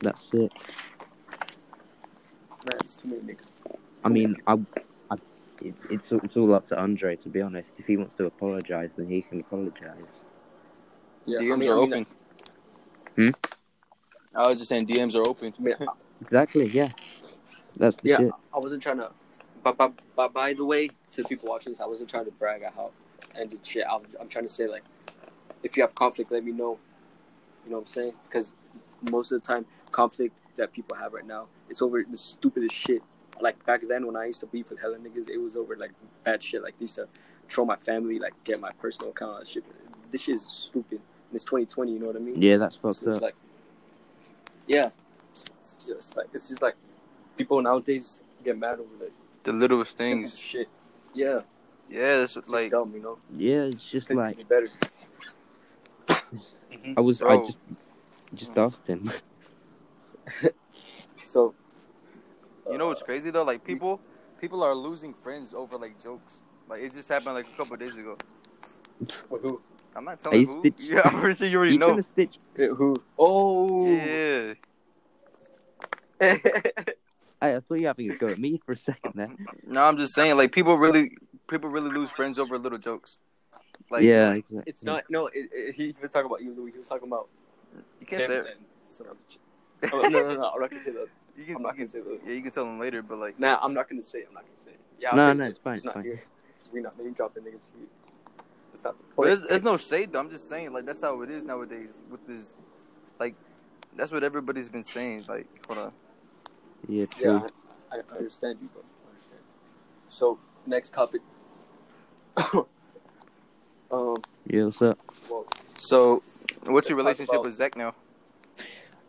[0.00, 0.52] That's it.
[2.66, 3.50] Man, it's too many niggas.
[4.04, 4.58] I mean, I
[5.62, 7.72] it, it's it's all up to Andre to be honest.
[7.78, 9.94] If he wants to apologize, then he can apologize.
[11.26, 12.06] Yeah, DMs I mean, are I mean, open.
[13.16, 13.28] Hmm?
[14.34, 15.52] I was just saying DMs are open.
[15.58, 15.74] I mean,
[16.20, 16.66] Exactly.
[16.68, 16.90] Yeah.
[17.76, 18.32] That's the yeah, shit.
[18.54, 19.10] I wasn't trying to.
[19.62, 22.30] But, but, but by the way, to the people watching this, I wasn't trying to
[22.32, 22.90] brag at how
[23.34, 23.84] I ended shit.
[23.90, 24.84] I'm, I'm trying to say like,
[25.62, 26.78] if you have conflict, let me know.
[27.64, 28.12] You know what I'm saying?
[28.28, 28.54] Because
[29.10, 33.02] most of the time, conflict that people have right now, it's over the stupidest shit.
[33.40, 35.92] Like back then, when I used to beef with hella niggas, it was over like
[36.24, 36.62] bad shit.
[36.62, 37.08] Like they used to
[37.48, 39.32] troll my family, like get my personal account.
[39.32, 39.64] all Shit.
[40.10, 41.00] This shit is stupid.
[41.00, 41.92] And it's 2020.
[41.92, 42.40] You know what I mean?
[42.40, 43.22] Yeah, that's So fucked it's up.
[43.22, 43.34] like,
[44.66, 44.90] yeah,
[45.60, 46.76] it's just like it's just like
[47.36, 49.12] people nowadays get mad over like
[49.44, 50.38] The littlest things.
[50.38, 50.68] shit.
[51.14, 51.40] Yeah,
[51.88, 53.18] Yeah, that's it's like just dumb, you know.
[53.36, 54.68] Yeah, it's just It's like be better.
[56.08, 56.94] Mm-hmm.
[56.96, 57.22] I was.
[57.22, 57.44] I Bro.
[57.46, 57.58] just
[58.34, 58.60] just mm-hmm.
[58.60, 59.10] asked him.
[61.20, 61.54] So,
[62.70, 63.44] you know what's crazy though?
[63.44, 64.00] Like people,
[64.40, 66.42] people are losing friends over like jokes.
[66.68, 68.16] Like it just happened like a couple days ago.
[69.30, 69.60] with who?
[69.96, 70.60] I'm not telling you who.
[70.60, 71.88] stitch- Yeah, I'm pretty sure you already You know.
[71.90, 72.38] gonna stitch?
[72.56, 72.96] Who?
[73.18, 74.54] Oh, Yeah.
[77.40, 79.30] Hey, I thought you were having a go at me for a second there.
[79.64, 81.16] No, I'm just saying, like people really,
[81.48, 83.18] people really lose friends over little jokes.
[83.92, 84.64] Like, yeah, exactly.
[84.66, 85.04] it's not.
[85.08, 86.72] No, it, it, he was talking about you, Louis.
[86.72, 87.28] He was talking about
[88.00, 88.38] you can't say.
[88.38, 88.46] and
[88.84, 89.92] some other shit.
[89.92, 90.50] Oh, no, no, no.
[90.52, 91.06] I'm not gonna say that.
[91.38, 92.20] You can, I'm not gonna say that.
[92.26, 94.18] yeah, you can tell them later, but like, Nah, I'm not gonna say.
[94.20, 94.26] It.
[94.28, 94.72] I'm not gonna say.
[94.72, 94.80] It.
[94.98, 96.04] Yeah, I'll No, say no, it, it's fine, It's it's not fine.
[96.04, 96.22] here.
[96.58, 97.86] So we not name drop the niggas here.
[98.72, 99.26] That's not the but point.
[99.28, 100.18] there's, there's no shade though.
[100.18, 102.56] I'm just saying, like that's how it is nowadays with this.
[103.20, 103.36] Like,
[103.96, 105.26] that's what everybody's been saying.
[105.28, 105.92] Like, hold on.
[106.88, 107.34] Yeah, true.
[107.34, 107.48] Yeah,
[107.92, 108.82] I, I understand you, bro.
[108.82, 109.40] I understand.
[110.08, 111.20] So next topic.
[113.92, 114.16] um.
[114.46, 114.98] Yeah, what's up?
[115.30, 115.46] Well,
[115.76, 116.22] So,
[116.64, 117.94] what's your relationship about- with Zach now?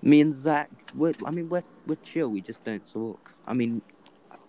[0.02, 2.30] Me and Zach, we're, I mean, we're we're chill.
[2.30, 3.34] We just don't talk.
[3.46, 3.82] I mean,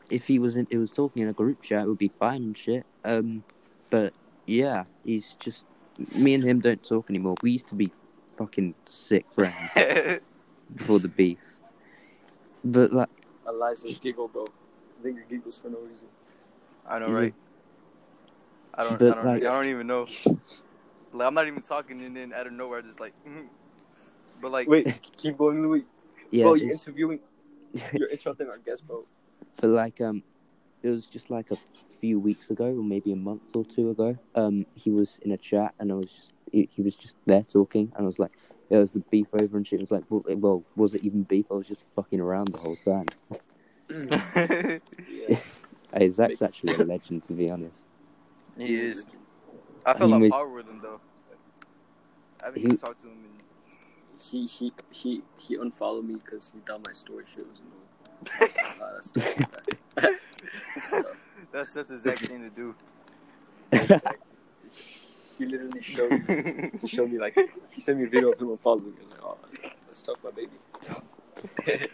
[0.08, 2.42] if he was in, it was talking in a group chat, it would be fine
[2.42, 2.86] and shit.
[3.04, 3.42] Um,
[3.90, 4.12] but
[4.46, 5.64] yeah, he's just
[6.14, 7.34] me and him don't talk anymore.
[7.42, 7.90] We used to be
[8.38, 9.70] fucking sick friends
[10.76, 11.38] before the beef.
[12.64, 13.08] But like,
[13.46, 14.44] Elias's giggle, bro.
[14.44, 16.08] I think your giggles for no reason.
[16.86, 17.34] I know, right?
[18.74, 20.06] I don't, But, I don't, like- I don't even know.
[21.12, 23.46] Like, I'm not even talking, and then out of nowhere, just like, mhm.
[24.40, 25.85] But like, Wait, keep going, Louis.
[26.31, 27.20] yeah, bro, you're interviewing.
[27.92, 29.07] You're interrupting our guest, bro.
[29.61, 30.24] but like um
[30.83, 31.57] it was just like a
[32.00, 35.37] few weeks ago or maybe a month or two ago um he was in a
[35.37, 38.33] chat and i was just he, he was just there talking and i was like
[38.70, 41.22] there was the beef over and shit it was like well, well was it even
[41.24, 43.07] beef i was just fucking around the whole time
[43.88, 45.38] Yeah.
[45.94, 47.85] hey zach's actually a legend to be honest
[48.57, 49.07] he is.
[49.87, 51.00] I feel like was- power with him though.
[52.42, 53.12] I haven't He- even talked to him.
[53.12, 53.39] In...
[54.20, 57.80] He he he he unfollowed me because he thought my story shit was annoying.
[58.38, 60.20] I was like, "Ah, that's stupid."
[60.88, 61.02] So,
[61.52, 62.74] That's such a Zach thing to do.
[65.38, 67.37] he literally showed me, he showed me like
[67.72, 68.92] he sent me a video of him unfollowing me.
[69.00, 69.22] I was like,
[69.64, 70.52] oh, let's talk about baby.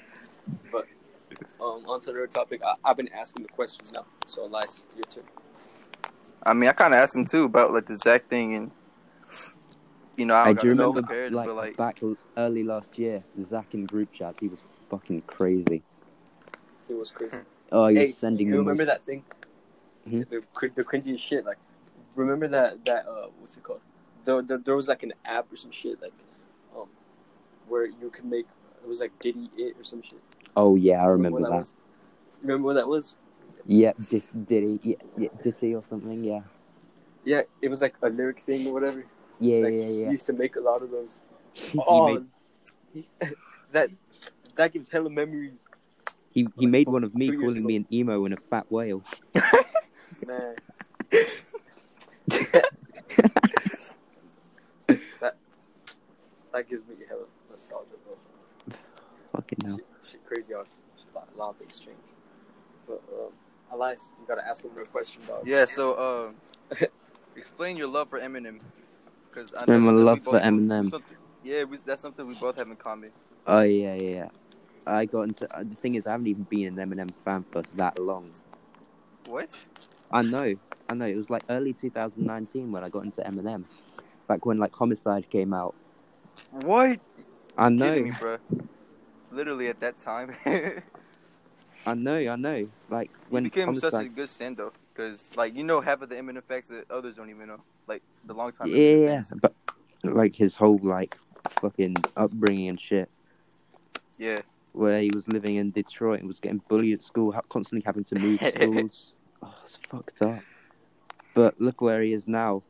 [0.72, 0.86] but
[1.60, 2.60] um, on to the topic.
[2.64, 4.04] I, I've been asking the questions now.
[4.26, 5.24] So, Elias, your turn.
[6.42, 8.70] I mean, I kind of asked him too about like the Zach thing, and
[10.16, 12.00] you know, I, i do no remember prepared, like, but like, back
[12.36, 14.58] early last year zach in group chat, he was
[14.90, 15.82] fucking crazy
[16.88, 17.38] He was crazy.
[17.72, 19.24] oh he hey, was sending Do you remember most- that thing?
[20.08, 20.28] Mhm.
[20.28, 21.44] The, cr- the cringy shit.
[21.44, 21.58] Like,
[22.14, 23.80] remember that that uh, what's it called?
[24.24, 26.14] There, there, there was like an app or some shit like,
[26.76, 26.88] um,
[27.68, 28.46] where you could make
[28.82, 30.20] it was like Diddy it or some shit.
[30.56, 31.74] oh yeah i remember what that, was?
[32.42, 33.16] Remember what that was?
[33.64, 36.42] yeah did, did he yeah, yeah did he or something yeah
[37.24, 39.04] Yeah, it was like a lyric thing or whatever.
[39.40, 41.22] Yeah like yeah he yeah used to make a lot of those.
[41.86, 42.22] Oh,
[42.94, 43.04] made-
[43.72, 43.90] that
[44.56, 45.66] that gives hella memories,
[46.30, 47.66] He he Like, made one of me calling ago.
[47.66, 49.02] me an emo and a fat whale.
[50.26, 50.56] man.
[55.20, 55.36] that
[56.52, 58.74] that gives me hella nostalgia, bro.
[59.32, 59.76] Fucking hell.
[59.76, 60.80] Shit, shit crazy how s-
[61.12, 61.96] a lot, a lot of things change.
[62.86, 63.32] But um,
[63.72, 65.46] Elias, you gotta ask him a question, dog.
[65.46, 65.64] yeah.
[65.64, 66.86] So, uh,
[67.36, 68.60] explain your love for Eminem,
[69.36, 70.88] because I something love for Eminem.
[70.88, 73.10] something- Yeah, we, that's something we both have in common.
[73.46, 74.28] Oh yeah, yeah, yeah.
[74.86, 77.62] I got into uh, the thing is I haven't even been an Eminem fan for
[77.76, 78.30] that long.
[79.26, 79.48] What?
[80.10, 80.54] I know,
[80.88, 81.06] I know.
[81.06, 83.64] It was like early 2019 when I got into Eminem,
[84.26, 85.74] back when like Homicide came out.
[86.50, 87.00] What?
[87.58, 88.38] I know, me, bro.
[89.30, 90.34] Literally at that time.
[91.86, 92.68] I know, I know.
[92.88, 96.00] Like he when became Homicide, such a good stand though, because like you know half
[96.02, 97.60] of the Eminem facts that others don't even know,
[98.26, 98.68] the long time.
[98.68, 99.54] yeah, but
[100.02, 101.16] like his whole like
[101.60, 103.08] fucking upbringing and shit.
[104.18, 104.40] Yeah.
[104.72, 108.18] where he was living in Detroit and was getting bullied at school, constantly having to
[108.18, 109.12] move schools.
[109.42, 110.40] Oh, it's fucked up.
[111.34, 112.62] But look where he is now.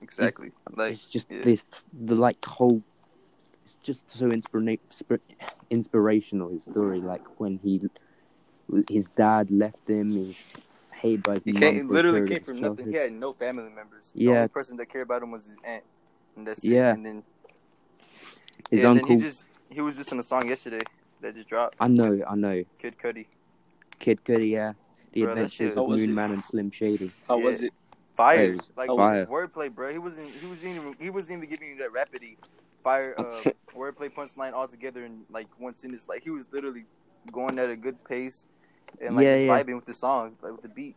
[0.00, 0.52] Exactly.
[0.74, 1.44] Like it's just yeah.
[1.44, 1.62] this,
[1.92, 2.82] the like whole
[3.64, 5.20] it's just so inspira- spir-
[5.70, 6.48] inspirational.
[6.48, 7.80] His story, like when he,
[8.90, 10.36] his dad left him, he
[11.02, 12.88] was hated by his He came, literally period came from nothing.
[12.90, 14.14] He had no family members.
[14.16, 14.30] The Yeah.
[14.30, 15.84] only person that cared about him was his aunt,
[16.36, 16.90] and that's Yeah.
[16.92, 16.96] it.
[16.96, 17.24] And then,
[18.70, 19.08] His yeah, and uncle.
[19.08, 20.82] then he just he was just in a song yesterday
[21.20, 21.76] that just dropped.
[21.80, 22.64] I know, I know.
[22.78, 23.26] Kid Cudi.
[23.98, 24.72] Kid Cudi, yeah.
[25.12, 26.14] The Bro, Adventures of Moon it?
[26.14, 27.12] Man and Slim Shady.
[27.28, 27.44] How Yeah.
[27.44, 27.72] was it?
[28.16, 29.14] Fire, It was like fire.
[29.14, 29.92] his wordplay, bro.
[29.92, 30.38] He wasn't.
[30.40, 30.96] He wasn't even.
[31.00, 32.38] He wasn't even giving you that rapidity,
[32.84, 33.44] fire, uh,
[33.76, 36.08] wordplay punchline all together in like one sentence.
[36.08, 36.86] Like he was literally
[37.30, 38.46] going at a good pace
[39.00, 39.62] and like Yeah, yeah.
[39.62, 40.96] vibing with the song, like with the beat.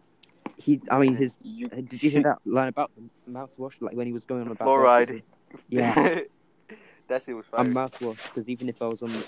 [0.58, 1.36] He, I mean, his.
[1.42, 3.74] You, uh, Did you hear that line about the mouthwash?
[3.82, 5.24] Like when he was going on The about fluoride.
[5.70, 6.22] Yeah.
[7.08, 7.62] that shit was fire.
[7.62, 9.26] I'm mouthwash because even if I was on the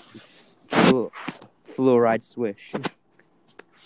[0.68, 1.10] fluor-
[1.68, 2.72] fluoride swish,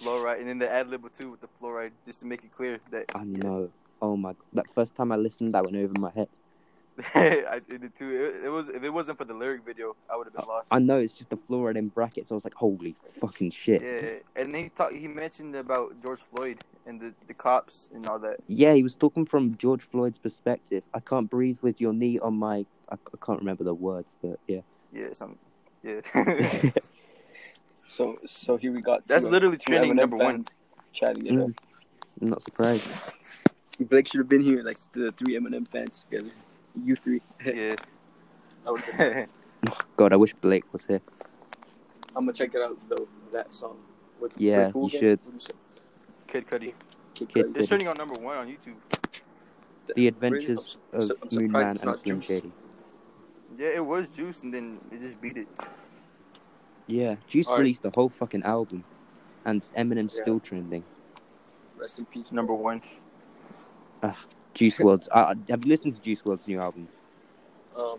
[0.00, 2.78] fluoride, and then the ad lib too with the fluoride, just to make it clear
[2.90, 3.70] that I know.
[4.00, 4.34] Oh my!
[4.52, 6.28] That first time I listened, that went over my head.
[7.14, 8.08] I did it too.
[8.10, 10.68] It, it was if it wasn't for the lyric video, I would have been lost.
[10.70, 12.30] I know it's just the floor and in brackets.
[12.30, 13.80] I was like, holy fucking shit.
[13.82, 14.94] Yeah, and he talked.
[14.94, 18.36] He mentioned about George Floyd and the the cops and all that.
[18.46, 20.82] Yeah, he was talking from George Floyd's perspective.
[20.92, 22.66] I can't breathe with your knee on my.
[22.90, 24.60] I, I can't remember the words, but yeah.
[24.92, 25.38] Yeah, some.
[25.82, 26.00] Yeah,
[27.86, 29.06] so so here we got.
[29.06, 30.44] that's two, literally two trending number one.
[30.92, 31.50] Chatting it Mm.
[31.50, 31.60] up.
[32.20, 32.86] I'm not surprised.
[33.80, 36.30] Blake should have been here, like the three Eminem fans together.
[36.80, 37.20] You three.
[37.44, 37.74] Yeah,
[38.64, 39.32] That would been nice.
[39.96, 41.00] God, I wish Blake was here.
[42.16, 43.08] I'm gonna check it out though.
[43.32, 43.78] That song.
[44.18, 45.00] What's, Yeah, what's who you again?
[45.00, 45.20] should.
[45.32, 45.54] What you?
[46.28, 46.74] Kid Cudi.
[47.14, 47.56] Kid Kid Cudi.
[47.56, 48.76] It's trending on number one on YouTube.
[49.86, 50.08] The Really?
[50.08, 52.28] Adventures I'm of su- I'm Moon surprised Man it's and not Slim Juice.
[52.28, 52.52] Shady.
[53.58, 55.48] Yeah, it was Juice, and then it just beat it.
[56.86, 57.60] Yeah, Juice Alright.
[57.60, 58.84] released a whole fucking album,
[59.44, 60.22] and Eminem's Yeah.
[60.22, 60.84] still trending.
[61.76, 62.32] Rest in peace.
[62.32, 62.80] Number one.
[64.54, 65.08] Juice WRLD's.
[65.10, 66.88] Uh, have you listened to Juice WRLD's new album?
[67.76, 67.98] Um,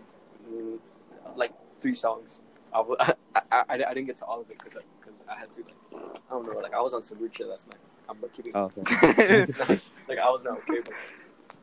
[1.36, 2.40] like three songs.
[2.72, 3.14] I, w- I,
[3.52, 6.30] I, I didn't get to all of it because because I had to like I
[6.30, 7.78] don't know like I was on some weird shit last night.
[8.08, 8.52] I'm not kidding.
[8.54, 9.46] Oh, okay.
[9.58, 10.92] Not- like I was not okay, but,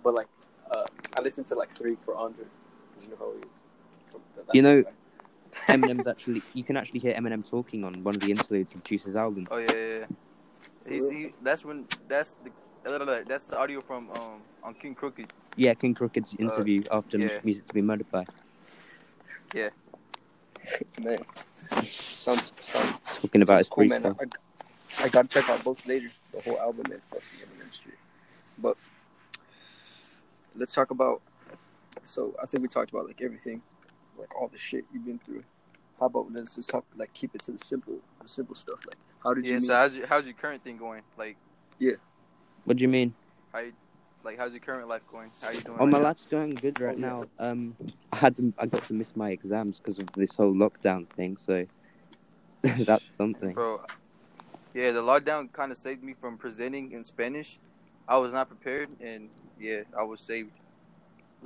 [0.03, 0.27] but like
[0.71, 0.85] uh,
[1.17, 2.45] I listened to like three for Andre
[2.89, 4.11] because you know how he is.
[4.11, 4.21] From-
[4.53, 4.83] You know-
[5.67, 6.41] Eminem's actually.
[6.53, 9.47] You can actually hear Eminem talking on one of the interludes of Juice's album.
[9.51, 9.97] Oh yeah, yeah.
[9.99, 10.05] yeah.
[10.87, 12.51] He's, he, that's when that's the
[13.27, 15.31] that's the audio from um on King Crooked.
[15.55, 17.39] Yeah, King Crooked's interview after yeah.
[17.43, 18.25] Music to Be Murdered by.
[21.01, 21.19] man.
[21.91, 24.01] Sounds sounds Talking about sounds his cool, man.
[24.03, 24.35] freestyle.
[24.99, 26.07] I, I gotta check out both later.
[26.33, 27.97] The whole album and fucking Eminem Street.
[28.57, 28.77] But
[30.55, 31.21] let's talk about.
[32.03, 33.61] So I think we talked about like everything,
[34.17, 35.43] like all the shit you've been through.
[35.99, 38.79] How about let's just talk like keep it to the simple, the simple stuff.
[38.87, 39.59] Like how did you Yeah.
[39.59, 41.03] So how's your, how's your current thing going?
[41.17, 41.37] Like
[42.65, 43.13] What do you mean?
[43.53, 43.73] how you,
[44.23, 45.29] like how's your current life going?
[45.41, 45.77] How are you doing?
[45.79, 46.07] Oh, my right now?
[46.09, 47.07] life's going good right Oh, yeah.
[47.07, 47.51] now.
[47.51, 47.75] Um,
[48.11, 48.53] I had to.
[48.57, 51.37] I got to miss my exams because of this whole lockdown thing.
[51.37, 51.65] So
[52.63, 53.53] that's something.
[53.53, 53.81] Bro,
[54.73, 57.59] yeah, the lockdown kind of saved me from presenting in Spanish.
[58.07, 60.51] I was not prepared, and yeah, I was saved.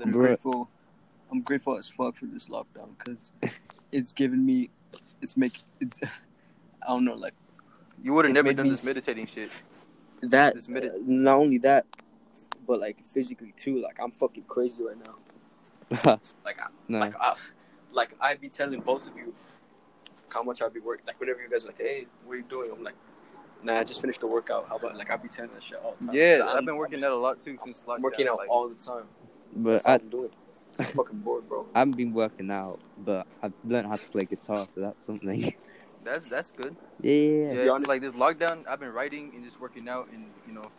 [0.01, 0.21] I'm Bro.
[0.27, 0.69] grateful.
[1.31, 3.31] I'm grateful as fuck for this lockdown because
[3.91, 4.69] it's given me,
[5.21, 6.01] it's make it's.
[6.83, 7.33] I don't know, like
[8.03, 9.49] You would have never done me this s- meditating shit.
[10.31, 10.55] That.
[10.57, 11.85] Uh, not only that,
[12.67, 13.81] but like physically too.
[13.81, 15.15] Like I'm fucking crazy right now.
[16.43, 16.99] Like I, no.
[16.99, 17.35] like I,
[17.91, 19.33] like I be telling both of you
[20.29, 21.05] how much I be working.
[21.05, 22.71] Like whenever you guys are like, hey, what are you doing?
[22.75, 22.95] I'm like,
[23.63, 24.67] nah, I just finished the workout.
[24.67, 26.15] How about like I be telling that shit all the time.
[26.15, 27.95] Yeah, I've I'm- been working out a lot too since lockdown.
[27.95, 29.05] I'm working out like, all the time.
[29.55, 30.29] but I, I'm doing.
[30.79, 31.65] I'm fucking bored, bro.
[31.75, 35.53] I haven't been working out, but I've learned how to play guitar, so that's something.
[36.05, 36.75] That's that's good.
[37.01, 37.11] yeah.
[37.11, 40.53] Yeah, be honest- like this lockdown, I've been writing and just working out, and you
[40.53, 40.69] know,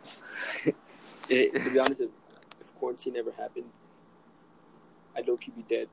[1.29, 2.09] It, to be honest, if,
[2.61, 3.65] if quarantine never happened,
[5.15, 5.89] I'd low key be dead.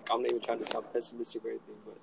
[0.00, 1.96] Like, I'm not even trying to sound pessimistic or anything, but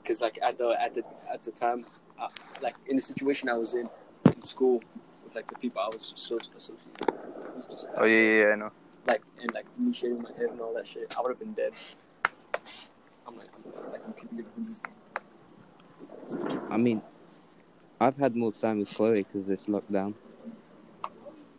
[0.00, 1.84] because like at the at the at the time,
[2.20, 2.28] uh,
[2.62, 3.88] like in the situation I was in
[4.26, 4.80] in school
[5.24, 6.84] with like the people I was so associated.
[7.00, 8.70] with, just oh yeah, yeah, yeah, I know.
[9.08, 11.54] like and like me shaving my head and all that shit, I would have been
[11.54, 11.72] dead.
[13.26, 13.48] I'm like,
[13.84, 14.46] I'm like, I'm keeping it.
[14.54, 14.95] 100.
[16.70, 17.02] I mean,
[18.00, 20.14] I've had more time with Chloe because of this lockdown.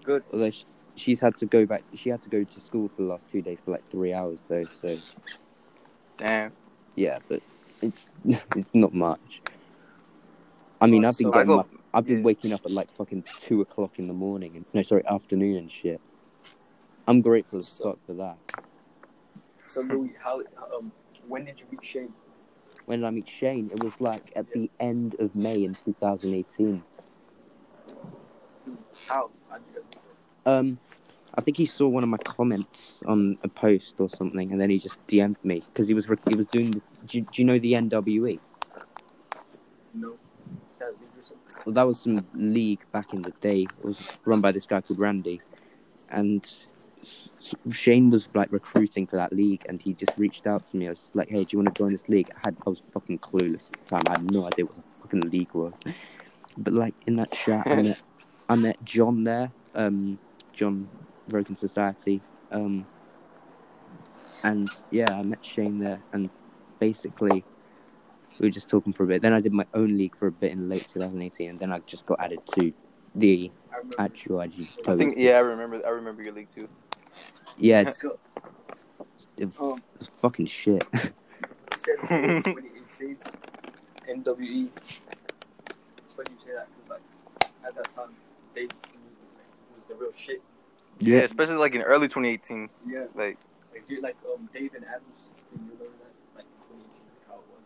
[0.03, 0.23] Good.
[0.31, 1.83] Although she, she's had to go back.
[1.95, 4.39] She had to go to school for the last two days for like three hours
[4.47, 4.63] though.
[4.81, 4.97] So
[6.17, 6.51] Damn.
[6.95, 7.41] yeah, but
[7.81, 9.41] it's it's not much.
[10.79, 11.69] I mean, I've been so- getting go- up.
[11.93, 12.23] I've been yeah.
[12.25, 14.55] waking up at like fucking two o'clock in the morning.
[14.57, 15.99] And, no, sorry, afternoon and shit.
[17.07, 18.37] I'm grateful as So- fuck for that.
[19.65, 20.41] So Louis, how
[20.75, 20.91] um
[21.27, 22.13] when did you meet Shane?
[22.87, 23.69] When did I meet Shane?
[23.73, 26.81] It was like at the end of May in 2018.
[29.07, 29.29] How?
[29.49, 29.83] How did you guys
[30.45, 30.51] meet?
[30.53, 30.79] Um,
[31.35, 34.69] I think he saw one of my comments on a post or something, and then
[34.69, 36.71] he just DM'd me because he was he was doing.
[36.71, 38.39] The, do, you- do you know the NWE?
[39.93, 40.13] No.
[40.79, 41.63] That league or something?
[41.65, 43.63] Well, that was some league back in the day.
[43.63, 45.41] It was run by this guy called Randy,
[46.09, 46.49] and
[47.71, 50.87] Shane was like recruiting for that league, and he just reached out to me.
[50.87, 52.69] I was just like, "Hey, do you want to join this league?" I had I
[52.69, 54.01] was fucking clueless at the time.
[54.07, 55.73] I had no idea what the fucking league was.
[56.57, 58.01] But like in that chat, I met
[58.49, 60.19] I met John there, um,
[60.53, 60.89] John
[61.27, 62.85] Broken Society, um,
[64.43, 66.29] and yeah, I met Shane there, and
[66.79, 67.43] basically
[68.39, 69.21] we were just talking for a bit.
[69.21, 71.79] Then I did my own league for a bit in late 2018, and then I
[71.79, 72.73] just got added to
[73.15, 73.51] the
[73.97, 74.67] actual IG.
[74.87, 75.81] I think yeah, I remember.
[75.85, 76.67] I remember your league too.
[77.57, 78.19] Yeah, Let's it's, go.
[79.37, 80.83] it Um, was fucking shit.
[80.93, 80.99] you
[81.79, 83.17] said 2018
[84.09, 84.69] NWE.
[85.97, 87.01] It's funny you say that because like
[87.65, 88.09] at that time,
[88.55, 88.69] Dave
[89.75, 90.41] was the real shit.
[90.99, 92.69] Yeah, especially like in early 2018.
[92.87, 93.05] Yeah.
[93.15, 93.37] Like
[93.73, 95.03] Like dude, like um Dave and Adams.
[95.55, 96.13] Do you remember that?
[96.35, 97.65] Like 2018, like how it was,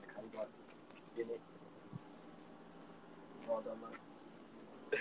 [0.00, 0.48] like how he got
[1.16, 1.40] in it.
[3.48, 3.76] All that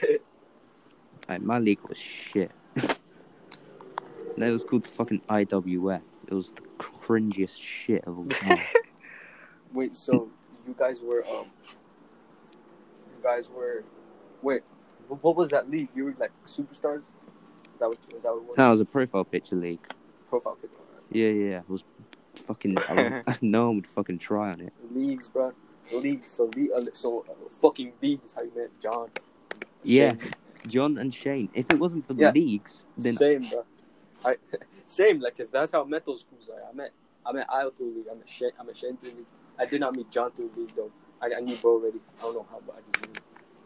[0.10, 0.20] line.
[1.28, 2.52] Like, my league was shit.
[4.38, 6.02] No, it was called fucking IWF.
[6.28, 8.60] It was the cringiest shit of all time.
[9.74, 10.30] Wait, so
[10.68, 11.46] you guys were um,
[13.16, 13.84] you guys were,
[14.42, 14.62] wait,
[15.08, 15.90] what was that league?
[15.96, 17.00] You were like superstars.
[17.74, 17.98] Is that what?
[18.14, 18.58] Was that what it was?
[18.58, 19.86] no, it was a profile picture league.
[20.30, 20.78] Profile picture.
[21.12, 21.84] Yeah, yeah, it was
[22.48, 22.78] fucking.
[22.78, 24.74] I no one would fucking try on it.
[24.92, 25.54] Leagues, bro.
[25.94, 26.30] Leagues.
[26.30, 28.34] So le- uh, so uh, fucking leagues.
[28.34, 29.10] How you met John?
[29.84, 30.10] Yeah.
[30.10, 30.32] Shane.
[30.68, 31.50] John and Shane.
[31.54, 32.32] If it wasn't for the Yeah.
[32.32, 33.66] leagues, then Same, bro.
[34.26, 34.38] I
[34.86, 35.20] same.
[35.20, 36.50] Like if that's how I met those fools.
[36.50, 36.92] Like, I met
[37.26, 38.06] I met Isle through league.
[38.12, 38.52] I met Shane.
[38.60, 39.26] I met Shane through league.
[39.58, 40.92] I did not meet John through league though.
[41.22, 42.00] I, I knew Bo already.
[42.20, 43.22] I don't know how, but I just knew.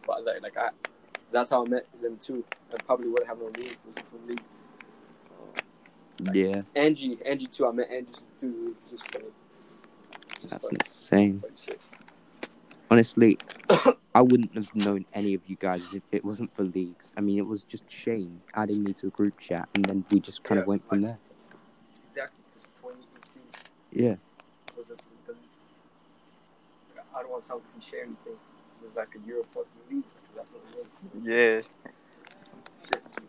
[0.06, 0.70] But like, like I,
[1.32, 2.44] that's how I met them too.
[2.72, 3.76] I probably would have no league.
[3.86, 4.42] Was from league?
[6.32, 7.66] yeah, Angie, Angie too.
[7.66, 8.76] I met Angie through league.
[8.88, 9.24] Just funny.
[10.40, 11.40] Just that's funny, insane.
[11.40, 11.80] funny shit.
[12.90, 13.38] Honestly,
[14.14, 17.12] I wouldn't have known any of you guys if it wasn't for leagues.
[17.16, 20.18] I mean, it was just Shane adding me to a group chat, and then we
[20.18, 21.18] just kind of went from like- there.
[22.08, 22.42] Exactly.
[22.56, 23.42] It's 2018.
[23.92, 24.16] Yeah,
[24.76, 25.34] was it the,
[27.14, 28.32] I don't want to sound cliche or anything.
[28.82, 30.04] It was like a Euro fucking league.
[30.34, 30.88] That's what it was.
[31.24, 31.60] yeah.
[32.86, 33.24] Shit, that's what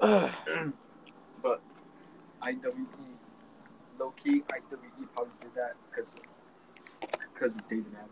[0.00, 0.72] it was.
[1.42, 1.60] but
[2.42, 2.86] IWE,
[3.98, 6.14] low key, IWE probably did that because
[7.38, 8.10] because of David Allen.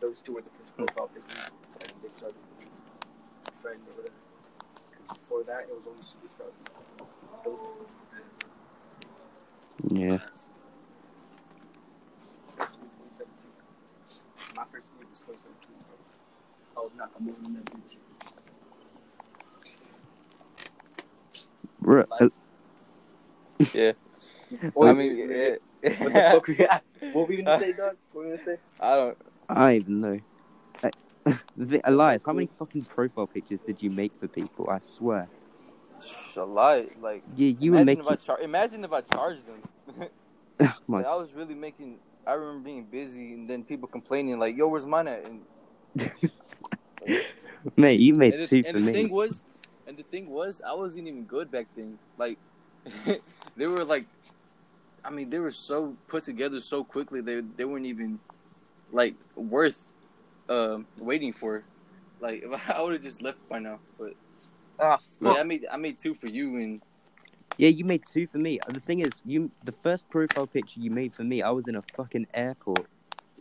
[0.00, 2.36] Those two were the first profile pictures, and they started
[3.62, 4.14] friend or whatever.
[4.90, 6.52] Because before that, it was only superstars.
[7.44, 8.44] Those were the best.
[9.88, 10.18] yeah.
[14.56, 15.96] My first league was 2017, bro.
[16.76, 17.96] I was not moving that bitch.
[21.80, 22.28] Bro, uh,
[23.72, 23.92] Yeah.
[24.74, 25.69] Wait, I mean, wait, yeah.
[25.82, 26.82] What the fuck we at?
[27.00, 27.96] What were we gonna say, Doug?
[28.12, 28.56] What were we gonna say?
[28.80, 29.18] I don't.
[29.48, 30.20] I don't even know.
[31.26, 34.66] Uh, the, Elias, how many fucking profile pictures did you make for people?
[34.70, 35.28] I swear.
[36.00, 36.82] Sh- A lot.
[37.02, 38.04] Like Yeah, you were imagine making.
[38.04, 40.08] if I char- imagine if I charged them.
[40.62, 41.98] Oh my Like, I was really making.
[42.26, 45.40] I remember being busy and then people complaining like, "Yo, where's mine at?" And,
[47.76, 48.92] mate, you made and, two the, for and the me.
[48.92, 49.42] thing was,
[49.86, 51.98] and the thing was, I wasn't even good back then.
[52.18, 52.38] Like,
[53.56, 54.06] they were like,
[55.04, 57.20] I mean, they were so put together so quickly.
[57.20, 58.18] They they weren't even
[58.92, 59.94] like worth
[60.48, 61.64] um, waiting for.
[62.20, 64.14] Like, if I would have just left by now, but
[64.80, 66.80] Ah, yeah, I made I made two for you and
[67.58, 68.58] Yeah, you made two for me.
[68.60, 71.68] Uh, The thing is, you the first profile picture you made for me, I was
[71.68, 72.86] in a fucking airport.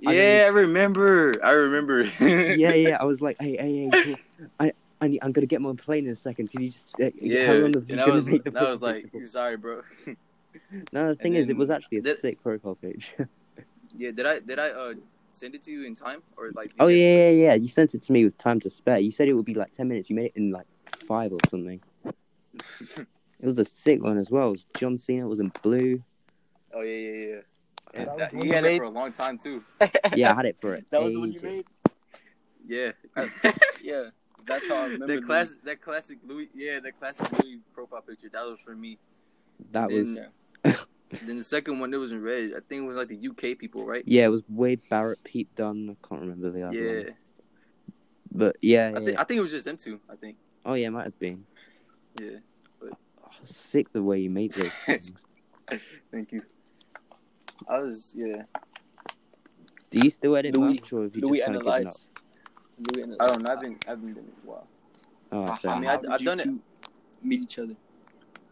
[0.05, 1.33] I yeah, I remember.
[1.43, 2.03] I remember.
[2.21, 2.97] yeah, yeah.
[2.99, 4.17] I was like, hey, hey, hey.
[4.59, 6.51] I, I need, I'm gonna get my plane in a second.
[6.51, 6.85] Can you just?
[7.01, 9.05] Uh, Yeah, how long have you and I was, make the and I was like,
[9.23, 9.81] sorry, bro.
[10.53, 13.13] for?" no, the thing and is, it was actually a that- sick profile page.
[13.97, 14.93] yeah, did I did I uh
[15.29, 16.71] send it to you in time or like?
[16.79, 17.53] oh yeah, yeah, yeah.
[17.53, 18.99] You sent it to me with time to spare.
[18.99, 20.09] You said it would be like ten minutes.
[20.09, 20.67] You made it in like
[21.07, 21.81] five or something.
[23.41, 24.49] It was a sick one as well.
[24.49, 25.23] It was John Cena.
[25.25, 26.03] It was in blue.
[26.73, 27.35] Oh yeah, yeah, yeah.
[27.93, 29.63] And That that, was he one had it for a long time too.
[30.13, 30.85] Yeah, I had it for it.
[30.91, 31.65] that was the one you made.
[32.67, 32.91] Yeah.
[33.81, 34.09] Yeah,
[34.45, 35.07] that's how I remember.
[35.07, 35.23] that them.
[35.23, 38.27] class, that classic Louis, yeah, that classic Louis profile picture.
[38.31, 38.97] That was for me.
[39.71, 40.27] That was Then- Yeah.
[41.25, 42.51] Then the second one, it was in red.
[42.55, 44.03] I think it was like the UK people, right?
[44.05, 44.25] yeah.
[44.25, 45.89] It was Wade Barrett, Pete Dunne.
[45.89, 47.03] I can't remember the other Yeah.
[47.05, 47.13] one.
[48.31, 49.05] But yeah, I yeah.
[49.05, 49.99] think I think it was just them two.
[50.07, 50.37] I think.
[50.65, 51.45] oh yeah, it might have been.
[52.21, 52.37] Yeah.
[52.83, 52.89] Oh,
[53.43, 55.11] sick the way you made those things.
[56.11, 56.41] Thank you.
[57.67, 58.43] I was yeah.
[59.89, 61.79] Do you still edit Louis- much, or have you Louis just kind of given up?
[61.79, 62.07] analyze.
[62.93, 63.17] Louis analyze.
[63.19, 63.51] I don't know.
[63.51, 64.67] I've been I've been doing it a while.
[65.31, 66.49] Oh, How- I mean, how I- did I've done it-
[67.23, 67.75] Meet each other.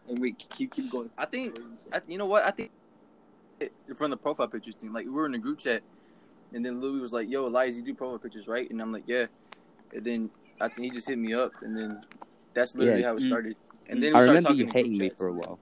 [0.08, 1.10] And we keep keep going.
[1.18, 1.64] I think you?
[1.92, 2.44] I, you know what?
[2.44, 2.70] I think
[3.96, 5.82] from the profile pictures thing, like we were in a group chat,
[6.52, 9.04] and then Louis was like, "Yo, Elias, you do profile pictures, right?" And I'm like,
[9.06, 9.26] "Yeah."
[9.92, 10.30] And then
[10.60, 12.00] I think he just hit me up, and then
[12.54, 13.08] that's literally Yeah.
[13.08, 13.56] how it started.
[13.88, 15.60] And then I we started remember talking you in hating me for a while.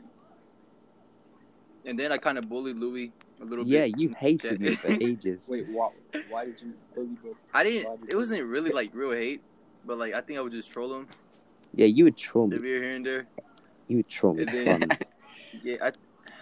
[1.84, 3.90] And then I kind of bullied Louis a little Yeah, bit.
[3.90, 5.42] Yeah, you hated me for ages.
[5.46, 5.90] Wait, why,
[6.28, 7.34] why did you bully bro?
[7.54, 8.00] I didn't.
[8.00, 9.42] did It wasn't really like real hate,
[9.84, 11.08] but like I think I would just troll him
[11.72, 12.56] Yeah, you would troll me.
[12.56, 13.28] every here and there.
[13.88, 14.44] You would troll me.
[14.44, 14.98] Then, Fun.
[15.62, 15.92] yeah, I,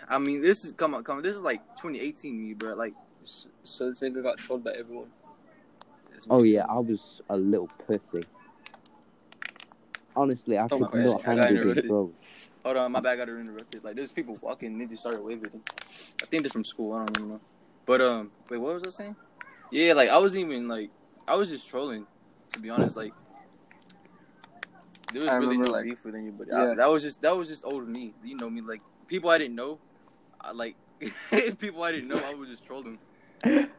[0.09, 1.23] I mean, this is come on, come on.
[1.23, 2.75] This is like 2018 me, bro.
[2.75, 5.09] Like, So, this nigga got trolled by everyone.
[6.31, 8.25] Oh yeah, I was a little pussy.
[10.17, 11.85] Honestly, I Oh could not handle interrupted.
[11.89, 12.15] trolled.
[12.65, 13.83] hold on, my bad, I got interrupted.
[13.83, 15.61] Like, there's people walking, and they just started waving.
[16.23, 16.93] I think they're from school.
[16.95, 17.41] I don't even know.
[17.85, 19.17] But um, wait, what was I saying?
[19.71, 20.91] Yeah, like I wasn't even like
[21.27, 22.07] I was just trolling.
[22.53, 23.13] To be honest, like
[25.15, 26.53] there was I really remember, no like- beef with anybody.
[26.53, 28.13] I- that was just that was just old me.
[28.23, 29.79] You know me, like people I didn't know.
[30.41, 30.77] I like
[31.59, 32.21] people I didn't know.
[32.25, 32.99] I would just troll them.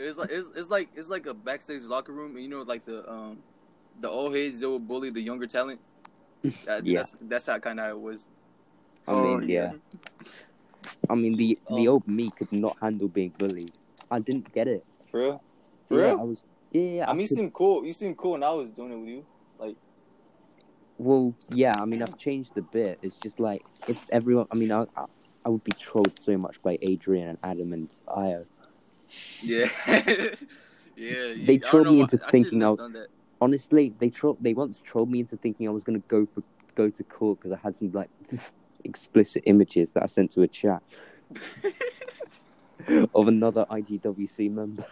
[0.00, 2.84] It's like it's, it's like it's like a backstage locker room, and you know, like
[2.84, 3.38] the um
[4.00, 5.80] the old heads they would bully the younger talent.
[6.66, 6.98] That, Yeah.
[6.98, 8.26] That's that's how kind of it was.
[9.06, 9.72] I Oh, mean, yeah.
[11.10, 11.92] I mean, the the Oh.
[11.94, 13.72] old me could not handle being bullied.
[14.10, 14.84] I didn't get it.
[15.06, 15.42] For real.
[15.86, 16.20] For yeah, real.
[16.20, 16.42] I was.
[16.70, 17.84] Yeah, I mean, you could- seem cool.
[17.84, 19.24] You seem cool, and I was doing it with you.
[20.98, 21.72] Well, yeah.
[21.78, 22.98] I mean, I've changed a bit.
[23.02, 24.46] It's just like if everyone.
[24.50, 25.04] I mean, I I,
[25.44, 28.44] I would be trolled so much by Adrian and Adam and Io.
[29.42, 29.68] Yeah.
[29.86, 30.34] yeah.
[30.96, 33.08] They I trolled me into I thinking shouldn't I was-
[33.40, 36.42] Honestly, they tro- They once trolled me into thinking I was gonna go for
[36.74, 38.10] go to court because I had some like
[38.84, 40.82] explicit images that I sent to a chat
[43.14, 44.84] of another IGWC member.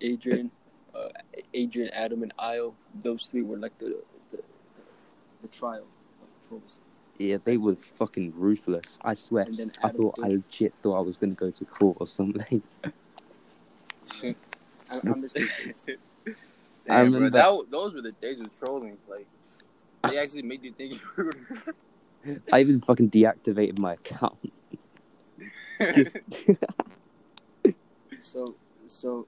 [0.00, 0.50] Adrian,
[1.56, 2.74] Adrian, Adam, and Io.
[3.02, 3.96] Those three were like the
[4.30, 4.42] the, the,
[5.42, 5.86] the trial
[6.22, 6.80] of trolls.
[7.18, 8.98] Yeah, they were fucking ruthless.
[9.02, 9.44] I swear.
[9.44, 12.06] And then I Adam thought I legit thought I was gonna go to court or
[12.06, 12.62] something.
[14.22, 14.34] I,
[15.04, 15.98] I'm just kidding.
[16.88, 18.96] I Damn, bro, that, those were the days of trolling.
[19.08, 19.26] Like,
[20.08, 21.34] they actually made you think you were.
[22.52, 24.36] I even fucking deactivated my account.
[25.80, 26.16] Just-
[28.20, 28.54] So,
[28.86, 29.26] so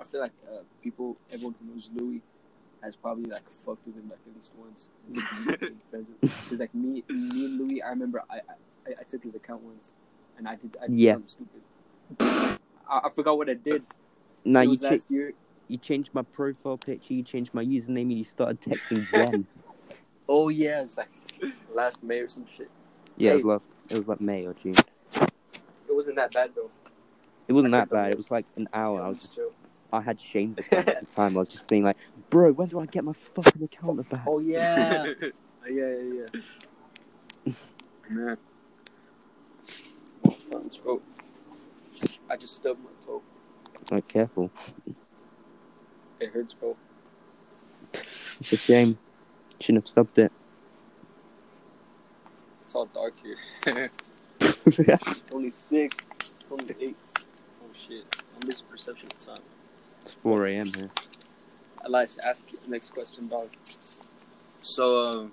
[0.00, 2.22] I feel like uh, people, everyone who knows Louis,
[2.82, 4.88] has probably like fucked with him like at least once.
[5.90, 9.94] Because like me, me and Louis, I remember I, I, I took his account once,
[10.38, 11.12] and I did, I did Yeah.
[11.14, 12.58] something stupid.
[12.88, 13.84] I, I forgot what I did.
[14.44, 15.32] now you cha- last year.
[15.68, 19.46] you changed my profile picture, you changed my username, and you started texting Jen.
[20.32, 21.08] Oh yeah, it's like
[21.74, 22.70] last May or some shit.
[23.16, 23.66] yeah, it was last.
[23.90, 24.76] It was like May or June.
[25.16, 25.28] It
[25.88, 26.70] wasn't that bad though.
[27.48, 28.12] It wasn't I that bad.
[28.12, 28.30] It was.
[28.30, 28.98] like an hour.
[29.00, 29.50] Yeah, I was was just, chill.
[29.92, 31.36] I had Shane's account at the time.
[31.36, 31.96] I was just being like,
[32.30, 34.22] bro, when do I get my fucking account back?
[34.26, 35.04] Oh yeah,
[35.70, 36.26] yeah, yeah,
[37.44, 37.52] yeah.
[38.08, 38.36] Man,
[40.52, 41.00] oh, bro.
[42.28, 43.22] I just stubbed my toe.
[43.92, 44.50] Oh, careful.
[46.18, 46.76] It hurts, bro.
[47.92, 48.98] It's a shame.
[49.60, 50.32] Shouldn't have stopped it.
[52.64, 53.90] It's all dark here.
[54.66, 55.96] It's only six.
[56.40, 56.96] It's only eight.
[57.62, 58.04] Oh shit!
[58.34, 59.42] I'm losing perception of time.
[60.02, 60.72] It's 4 a.m.
[60.72, 60.90] here.
[61.84, 63.48] Elias, ask the next question, dog.
[64.62, 65.32] So, um,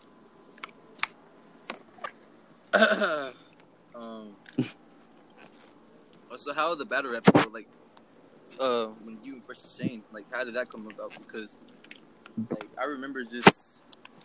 [3.96, 4.36] um,
[6.36, 7.50] so how the battle rap go?
[7.52, 7.68] Like,
[8.60, 11.12] uh, when you versus Shane, like, how did that come about?
[11.20, 11.58] Because,
[12.50, 13.82] like, I remember just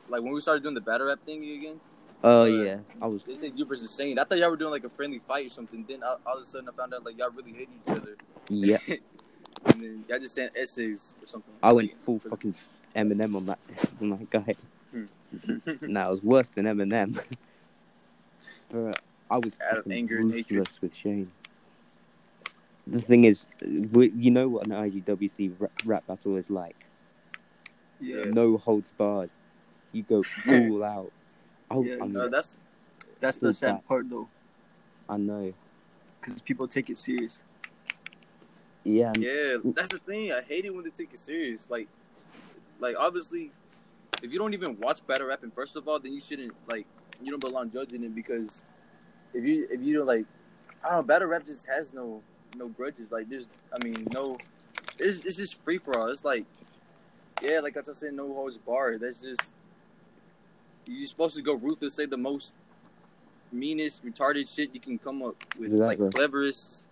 [0.09, 1.81] like when we started doing the battle rap thing again.
[2.25, 3.25] Oh Uh, yeah, I was.
[3.25, 4.19] They said you versus Shane.
[4.19, 5.85] I thought y'all were doing like a friendly fight or something.
[5.89, 8.17] Then all, all of a sudden, I found out like y'all really hate each other.
[8.49, 8.79] Yeah,
[9.73, 11.53] and then y'all just sent essays or something.
[11.63, 12.55] I went full fucking
[12.97, 13.59] Eminem on that
[14.01, 14.55] on that guy.
[15.83, 17.19] nah, it was worse than Eminem.
[18.71, 19.01] but
[19.31, 20.69] I was Out of anger and hatred.
[20.81, 21.31] with Shane.
[22.87, 23.47] The thing is,
[23.93, 26.77] we, you know what an IGWC rap, rap battle is like.
[28.01, 28.25] Yeah.
[28.25, 29.31] No holds barred.
[29.93, 31.13] You go all out.
[31.71, 32.57] Oh, Yeah, Uh, that's
[33.21, 33.87] That's the sad that?
[33.89, 34.29] part, though,
[35.09, 35.55] I know.
[36.21, 37.43] because people take it serious.
[38.85, 40.33] Yeah, Yeah, that's the thing.
[40.33, 41.71] I hate it when they take it serious.
[41.71, 41.89] Like,
[42.81, 43.53] like obviously,
[44.23, 46.87] if you don't even watch battle rapping, first of all, then you shouldn't like
[47.23, 48.65] you don't belong judging it because
[49.33, 50.27] if you if you don't like,
[50.85, 52.23] I don't know, battle rap just has no
[52.57, 53.13] no grudges.
[53.13, 54.37] Like there's, I mean, no,
[54.99, 56.09] it's it's just free for all.
[56.09, 56.45] It's like,
[57.43, 59.01] yeah, like I just said, no holds barred.
[59.01, 59.55] That's just
[60.87, 62.55] you're supposed to go ruthless, say the most
[63.53, 66.07] meanest, retarded shit you can come up with, Exactly.
[66.07, 66.87] like cleverest.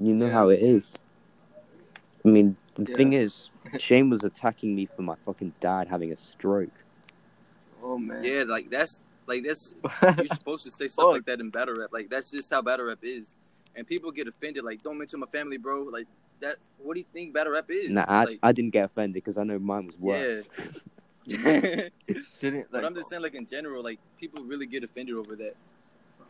[0.00, 0.32] You know Yeah.
[0.32, 0.92] how it is.
[2.24, 2.96] I mean, the Yeah.
[2.96, 6.70] thing is, Shane was attacking me for my fucking dad having a stroke.
[7.82, 8.24] Oh man.
[8.24, 9.72] Yeah, like that's like that's
[10.18, 11.90] you're supposed to say stuff like that in battle rap.
[11.92, 13.34] Like that's just how battle rap is,
[13.74, 14.64] and people get offended.
[14.64, 15.82] Like, don't mention my family, bro.
[15.84, 16.06] Like
[16.40, 16.56] that.
[16.78, 17.90] What do you think battle rap is?
[17.90, 20.44] Nah, I, like, I didn't get offended because I know mine was worse.
[21.26, 21.88] Yeah.
[22.40, 22.84] Didn't but.
[22.84, 25.56] I'm just saying, like in general, like people really get offended over that.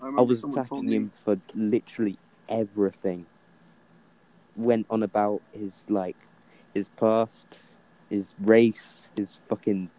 [0.00, 3.26] I remember was attacking him for literally everything.
[4.56, 6.16] Went on about his like
[6.74, 7.58] his past,
[8.10, 9.90] his race, his fucking.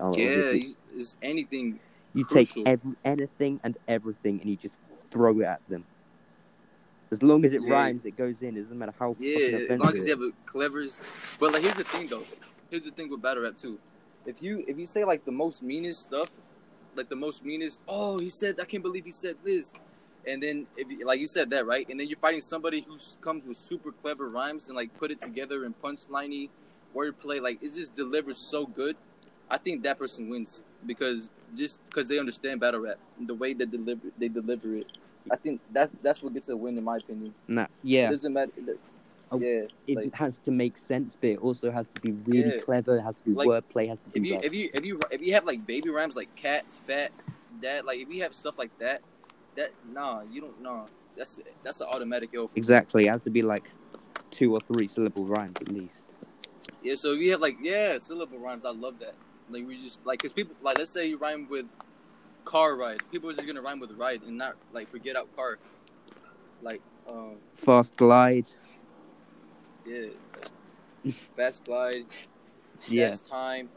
[0.00, 1.78] oh, yeah, it's, it's anything.
[2.14, 2.64] you crucial.
[2.64, 4.76] take ev- anything and everything and you just
[5.10, 5.84] throw it at them.
[7.10, 7.72] As long as it Yeah.
[7.72, 8.56] rhymes, it goes in.
[8.56, 11.00] It doesn't matter how Yeah, fucking as long as you have a clevers.
[11.38, 12.24] But like, here's the thing though.
[12.70, 13.78] Here's the thing with battle rap too.
[14.26, 16.40] If you if you say like the most meanest stuff,
[16.96, 19.72] like the most meanest, oh he said I can't believe he said this,
[20.26, 22.96] and then if you, like you said that right, and then you're fighting somebody who
[23.20, 26.50] comes with super clever rhymes and like put it together in punchliney,
[26.94, 28.96] wordplay, like it just delivers so good.
[29.50, 33.52] I think that person wins because just because they understand battle rap, and the way
[33.54, 34.86] they deliver they deliver it.
[35.30, 37.34] I think that's that's what gets a win in my opinion.
[37.48, 38.52] Nah, yeah, It doesn't matter.
[39.32, 42.56] Oh, yeah, it like- has to make sense, but it also has to be really
[42.56, 42.60] Yeah.
[42.60, 42.98] clever.
[42.98, 43.88] It has to be Like, wordplay.
[43.88, 46.14] Has to if be you if you if you if you have like baby rhymes
[46.14, 47.10] like cat, fat,
[47.60, 49.00] dad, like if you have stuff like that,
[49.56, 50.86] that nah, you don't nah.
[51.16, 52.58] That's that's an automatic L for me.
[52.58, 53.06] exactly.
[53.06, 53.70] It has to be like
[54.30, 56.02] two or three syllable rhymes at least.
[56.82, 59.14] Yeah, so if you have like yeah syllable rhymes, I love that.
[59.48, 61.76] Like we just like because people like let's say you rhyme with
[62.44, 65.58] car ride, people are just gonna rhyme with ride and not like forget out car.
[66.62, 68.48] Like um Fast glide.
[69.86, 70.08] yeah,
[71.36, 72.06] fast glide,
[72.88, 73.68] Yeah, fast time,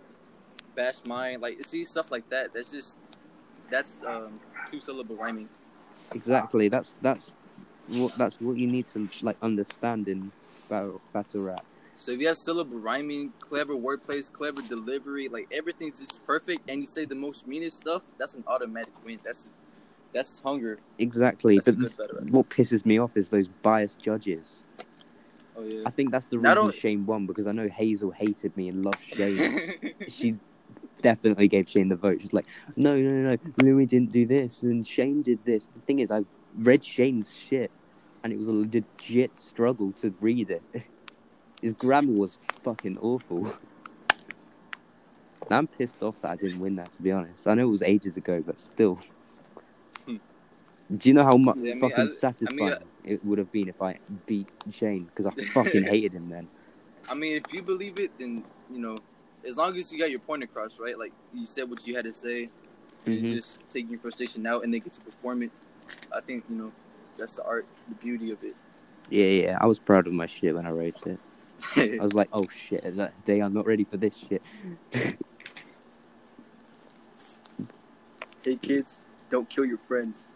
[0.76, 2.54] bash mine, like see stuff like that.
[2.54, 2.98] That's just
[3.70, 5.50] that's um two syllable rhyming.
[6.14, 6.70] Exactly.
[6.70, 7.34] That's that's
[7.90, 10.32] what that's what you need to like understand in
[10.70, 11.66] battle battle rap.
[11.96, 16.80] So if you have syllable rhyming, clever wordplays, clever delivery, like everything's just perfect, and
[16.82, 19.20] you say the most meanest stuff, that's an automatic win.
[19.24, 19.54] That's
[20.14, 20.80] that's hunger.
[21.00, 21.56] Exactly.
[21.56, 22.30] That's but good the- battle rap.
[22.30, 24.58] what pisses me off is those biased judges.
[25.56, 25.82] Oh yeah.
[25.88, 28.70] I think that's the Not reason only- Shane won because I know Hazel hated me
[28.70, 29.74] and loved Shane.
[30.08, 30.36] she
[31.02, 32.20] definitely gave Shane the vote.
[32.22, 35.68] She's like, no, no, no, no, Louis didn't do this and Shane did this.
[35.76, 36.24] The thing is, I
[36.58, 37.72] read Shane's shit
[38.24, 40.64] and it was a legit struggle to read it.
[41.62, 43.46] His grammar was fucking awful.
[43.46, 43.54] And
[45.52, 47.48] I'm pissed off that I didn't win that, to be honest.
[47.48, 49.00] I know it was ages ago, but still.
[50.06, 50.18] Hmm.
[50.96, 53.52] Do you know how much Yeah, I mean, fucking I- satisfying I- it would have
[53.52, 55.06] been if I beat Shane?
[55.06, 56.48] Because I fucking hated him then.
[57.10, 58.96] I mean, if you believe it, then you know,
[59.48, 60.98] as long as you got your point across, right?
[60.98, 62.50] Like you said what you had to say,
[63.06, 63.20] and Mhm.
[63.20, 65.52] it's just taking your frustration out, and they get to perform it.
[66.14, 66.72] I think you know,
[67.16, 68.56] that's the art, the beauty of it.
[69.10, 71.20] Yeah, yeah, I was proud of my shit when I wrote it.
[71.78, 74.42] I was like, oh shit, that- they are not ready for this shit.
[78.44, 80.28] Hey kids, don't kill your friends.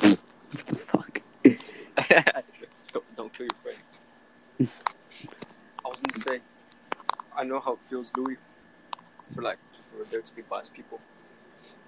[0.00, 1.20] Fuck.
[2.92, 3.78] don't, don't kill your friends.
[5.84, 6.40] I was gonna say,
[7.38, 8.36] I know how it feels, Louis,
[9.34, 9.58] for like
[9.90, 11.00] for there to be biased people.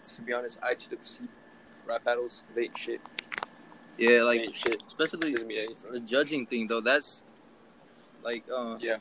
[0.05, 1.29] To be honest, IGWC
[1.87, 3.01] rap battles they ain't shit.
[3.99, 4.83] yeah, like ain't shit.
[4.87, 5.93] especially Doesn't mean anything.
[5.93, 6.81] the judging thing though.
[6.81, 7.23] That's
[8.23, 8.99] like, uh, Yeah.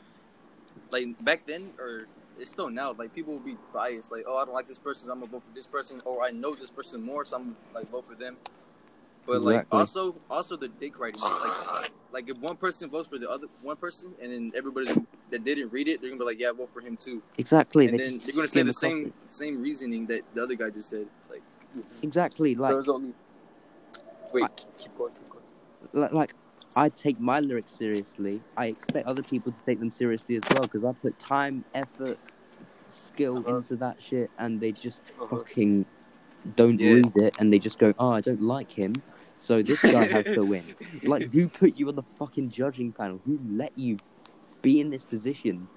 [0.90, 2.06] like back then, or
[2.38, 2.92] it's still now.
[2.92, 4.10] Like people will be biased.
[4.10, 6.22] Like, oh, I don't like this person, so I'm gonna vote for this person, or
[6.24, 8.36] I know this person more, so I'm like vote for them.
[9.26, 11.20] But like also, also the dick writing.
[11.20, 14.90] Like, like if one person votes for the other one person, and then everybody
[15.30, 17.22] that didn't read it, they're gonna be like, yeah, vote for him too.
[17.38, 17.86] Exactly.
[17.88, 19.12] and they then they're gonna say the same it.
[19.32, 21.06] same reasoning that the other guy just said.
[21.28, 21.42] Like,
[22.02, 22.54] Exactly.
[22.54, 23.12] Like, there only.
[24.32, 25.44] Wait, I- keep- keep going, keep going.
[25.92, 26.34] like, like,
[26.76, 28.40] I take my lyrics seriously.
[28.56, 32.18] I expect other people to take them seriously as well because I put time, effort,
[32.90, 33.56] skill Uh-huh.
[33.56, 35.38] into that shit, and they just Uh-huh.
[35.38, 35.84] fucking
[36.56, 36.92] don't Yeah.
[36.94, 38.94] read it, and they just go, "Oh, I don't like him."
[39.38, 40.62] So this guy has to win.
[41.04, 43.20] Like, who put you on the fucking judging panel?
[43.26, 43.98] Who let you
[44.62, 45.68] be in this position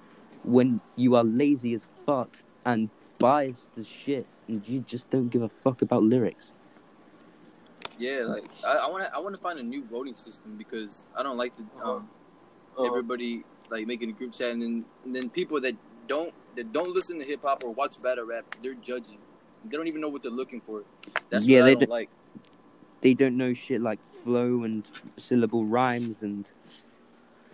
[0.44, 5.42] when you are lazy as fuck and biased as shit, and you just don't give
[5.42, 6.52] a fuck about lyrics?
[7.98, 11.22] yeah, like I want to I want to find a new voting system because I
[11.22, 12.08] don't like the um,
[12.76, 15.76] Uh, everybody like making a group chat and then and then people that
[16.08, 19.18] don't that don't listen to hip hop or watch battle rap, they're judging.
[19.64, 20.82] They don't even know what they're looking for.
[21.30, 22.10] That's Yeah, what I they don't do- like.
[23.00, 24.84] They don't know shit like flow and
[25.18, 26.63] syllable rhymes and Yeah,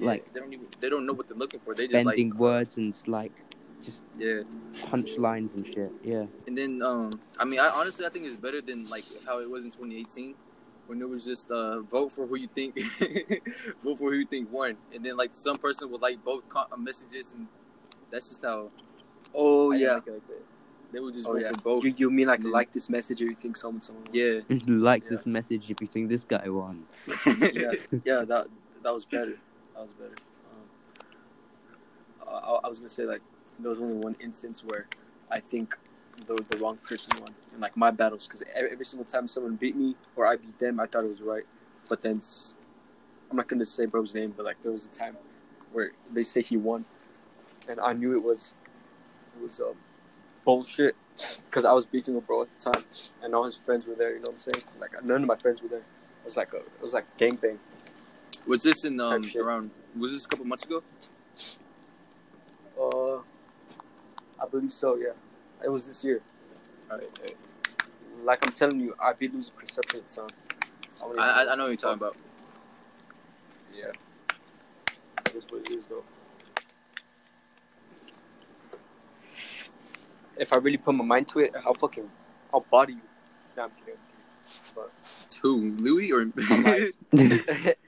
[0.01, 1.75] like they don't even they don't know what they're looking for.
[1.75, 3.33] They just bending like words and like
[3.83, 4.41] just yeah.
[4.75, 5.93] punchlines and shit.
[6.03, 6.27] Yeah.
[6.47, 9.49] And then um I mean I honestly I think it's better than like how it
[9.49, 10.35] was in 2018
[10.87, 12.75] when it was just uh, vote for who you think,
[13.85, 16.67] vote for who you think won, and then like some person would like both co-
[16.73, 17.47] uh, messages, and
[18.11, 18.71] that's just how.
[19.33, 19.93] Oh I yeah.
[19.95, 20.23] like like.
[20.93, 21.53] They would just Oh vote yeah.
[21.53, 21.85] for both.
[21.85, 22.51] You, you mean like Yeah.
[22.51, 24.03] like this message or you think someone someone?
[24.07, 24.13] won?
[24.13, 25.11] yeah, like Yeah.
[25.11, 26.85] this message if you think this guy won.
[27.55, 27.71] yeah,
[28.05, 28.25] yeah.
[28.25, 28.49] That
[28.83, 29.39] that was better.
[29.81, 30.17] That was better.
[32.29, 33.23] Um, I, I was gonna say like
[33.59, 34.87] there was only one instance where
[35.31, 35.75] I think
[36.27, 39.57] the the wrong person won in like my battles because every, every single time someone
[39.57, 41.45] beat me or I beat them, I thought it was right.
[41.89, 42.21] But then
[43.31, 45.17] I'm not gonna say bro's name, but like there was a time
[45.73, 46.85] where they say he won,
[47.67, 48.53] and I knew it was
[49.35, 49.77] it was um,
[50.45, 50.95] bullshit
[51.47, 52.85] because I was beefing with bro at the time,
[53.23, 54.11] and all his friends were there.
[54.11, 54.63] You know what I'm saying?
[54.79, 55.79] Like none of my friends were there.
[55.79, 57.57] It was like a it was like gangbang.
[58.47, 59.71] Was this in um around?
[59.97, 60.83] Was this a couple months ago?
[62.81, 63.19] Uh,
[64.43, 64.97] I believe so.
[64.97, 65.13] Yeah,
[65.65, 66.23] it was this year.
[66.91, 67.37] All right, all right.
[68.25, 70.29] Like I'm telling you, I beat losing perception time.
[71.19, 72.17] I, I I know what you're talking about.
[73.75, 73.93] Yeah,
[75.25, 76.05] that is what it is though.
[80.37, 82.09] If I really put my mind to it, I'll fucking,
[82.53, 83.01] I'll body you.
[83.57, 84.01] No, I'm kidding.
[84.75, 84.91] But
[85.43, 86.25] Who, Louis or?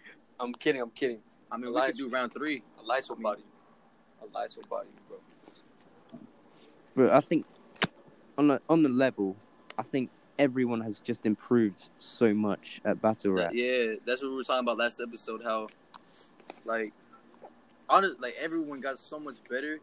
[0.43, 0.49] Elias.
[0.49, 0.81] I'm kidding.
[0.81, 1.17] I'm kidding.
[1.17, 1.21] I'm kidding.
[1.51, 1.97] I mean, we Elias.
[1.97, 2.63] could do round three.
[2.83, 4.29] Elias will body you.
[4.33, 5.19] Elias will body bro.
[6.95, 7.47] But I think
[8.39, 9.37] on the on the level,
[9.79, 13.53] I think everyone has just improved so much at battle rap.
[13.55, 15.43] Yeah, that's what we were talking about last episode.
[15.43, 15.69] How,
[16.65, 16.93] like,
[17.89, 19.79] honest, like everyone got so much better,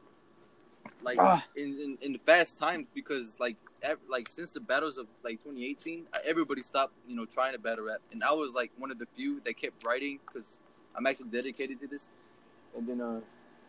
[1.01, 1.45] like Ah.
[1.55, 5.39] in, in in the fast times because like ev- like since the battles of like
[5.41, 8.91] 2018, uh, everybody stopped you know trying to battle rap, and I was like one
[8.91, 10.59] of the few that kept writing because
[10.95, 12.07] I'm actually dedicated to this.
[12.75, 13.21] And then uh,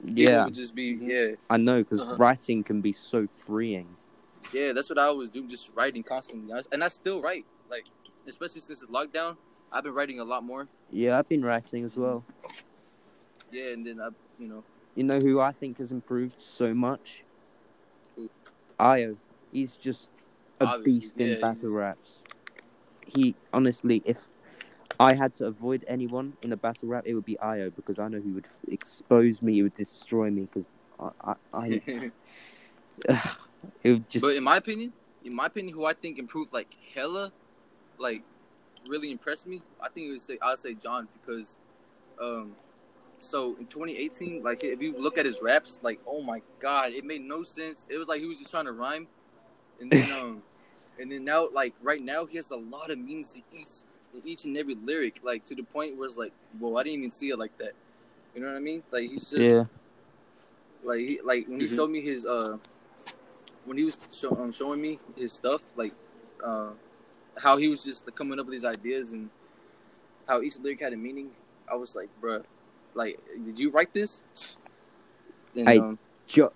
[0.05, 1.09] Yeah, would just be Mhm.
[1.09, 2.17] yeah I know because Uh-huh.
[2.17, 3.97] writing can be so freeing.
[4.53, 7.87] yeah that's what I always do, just writing constantly, and I still write like
[8.27, 9.37] especially since the lockdown.
[9.73, 10.67] I've been writing a lot more.
[10.91, 12.25] Yeah, I've been writing as well.
[13.53, 14.09] Yeah, and then I
[14.39, 14.65] you know
[14.97, 17.25] You know who I think has improved so much?
[18.17, 18.29] Who?
[18.79, 19.17] Io.
[19.53, 20.09] He's just
[20.61, 22.17] a Obviously, beast in he's battle raps.
[23.07, 24.29] He honestly, if
[24.99, 28.09] I had to avoid anyone in a battle rap, it would be Io because I
[28.09, 30.67] know he would f- expose me, he would destroy me because
[31.01, 31.83] I, I, I
[33.83, 34.93] it would just But in my opinion,
[35.25, 37.33] in my opinion, who I think improved like hella,
[37.99, 38.23] like
[38.89, 41.59] really impressed me, I think it would say I'd say John because,
[42.21, 42.53] um,
[43.19, 47.05] so in 2018, like if you look at his raps, like oh my god, it
[47.05, 47.87] made no sense.
[47.89, 49.09] It was like he was just trying to rhyme,
[49.81, 50.43] and then um,
[50.99, 53.85] and then now like right now he has a lot of meanings to each
[54.25, 57.11] each and every lyric, like to the point where it's like, whoa, I didn't even
[57.11, 57.73] see it like that.
[58.35, 58.83] You know what I mean?
[58.91, 59.65] Like he's just yeah.
[60.83, 61.77] like he like when he Mhm.
[61.77, 62.57] showed me his uh
[63.65, 65.93] when he was show, um, showing me his stuff like
[66.45, 66.71] uh
[67.39, 69.31] how he was just like, coming up with these ideas and
[70.27, 71.31] how each lyric had a meaning
[71.71, 72.43] i was like bruh
[72.95, 74.23] like did you write this
[75.55, 75.79] and, Hey.
[75.79, 76.53] um, Jo-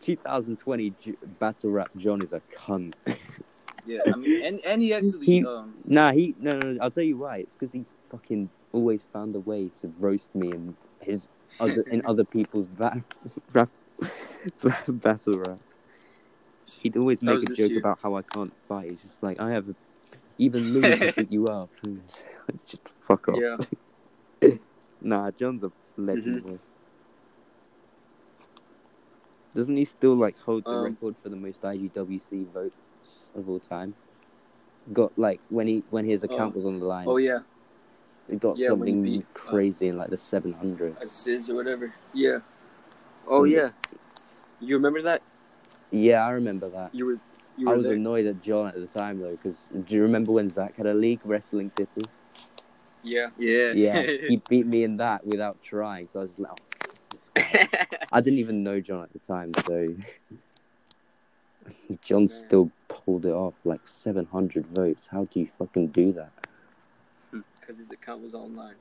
[0.00, 2.94] 2020 J- battle rap John is a cunt.
[3.86, 6.72] yeah i mean and and he actually He- um Nah, he no no.
[6.72, 7.38] no, I'll tell you why.
[7.38, 11.26] It's because he fucking always found a way to roast me in his
[11.60, 13.02] other in other people's ba-
[13.54, 13.70] rap,
[14.88, 15.60] battle rap.
[16.82, 17.78] He'd always make a joke year.
[17.78, 18.90] about how I can't fight.
[18.90, 19.74] He's just like I have a,
[20.36, 21.70] even Louis can beat you up.
[22.48, 23.38] It's just fuck off.
[23.40, 23.56] Yeah.
[25.00, 26.44] Nah, John's a legend.
[26.44, 26.58] Mhm.
[29.54, 32.74] Doesn't he still like hold the Um, record for the most IGWC votes
[33.34, 33.94] of all time?
[34.92, 36.56] Got like when he when his account Oh.
[36.58, 37.08] was on the line.
[37.08, 37.40] Oh yeah,
[38.28, 40.96] It got Yeah, something beat, uh, crazy in like the 700.
[41.00, 41.92] assists or whatever.
[42.14, 42.38] Yeah.
[43.26, 43.70] Oh yeah.
[44.60, 45.22] You remember that?
[45.90, 46.90] Yeah, I remember that.
[46.94, 47.18] You were.
[47.56, 47.94] You I was there.
[47.94, 50.94] annoyed at John at the time though, because do you remember when Zach had a
[50.94, 52.08] league wrestling City?
[53.02, 53.28] Yeah.
[53.38, 56.08] yeah Yeah, he beat me in that without trying.
[56.12, 56.52] So I was just like,
[57.90, 57.96] oh.
[58.18, 59.94] I didn't even know John at the time, so
[62.02, 65.06] John still pulled it off like 700 votes.
[65.08, 66.32] How do you fucking do that?
[67.60, 68.74] Because his account was online.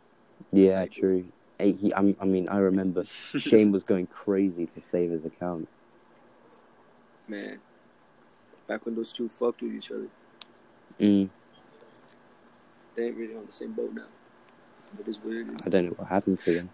[0.51, 1.01] Yeah, Exactly.
[1.01, 1.25] true.
[1.59, 3.03] Hey, he, I, I mean, I remember
[3.38, 5.67] Shane was going crazy to save his account.
[7.27, 7.59] Man.
[8.67, 10.07] Back when those two fucked with each other,
[10.99, 11.29] Mm,
[12.95, 14.07] they ain't really on the same boat now.
[14.97, 15.61] But it's what it is.
[15.67, 16.69] I don't know what happened to them.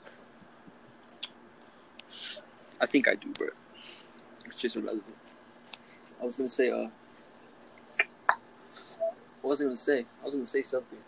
[2.83, 3.47] I think I do, bro.
[4.45, 5.15] It's just irrelevant.
[6.21, 6.89] I was gonna say, uh,
[9.41, 10.05] what was I gonna say?
[10.21, 10.99] I was gonna say something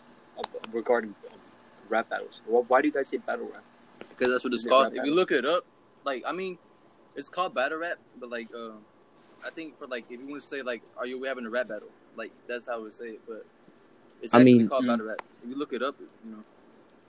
[0.72, 1.38] regarding um,
[1.90, 2.40] rap battles.
[2.46, 3.62] Why, why do you guys say battle rap?
[4.10, 5.62] because that's what it's called if you look it up
[6.04, 6.56] like i mean
[7.16, 8.78] it's called battle rap but like um
[9.44, 11.68] i think for like if you want to say like are you having a rap
[11.68, 13.44] battle like that's how I would say it but
[14.22, 14.88] It's I actually mean- called Mm.
[14.88, 15.20] battle rap.
[15.42, 16.44] If you look it up, you know.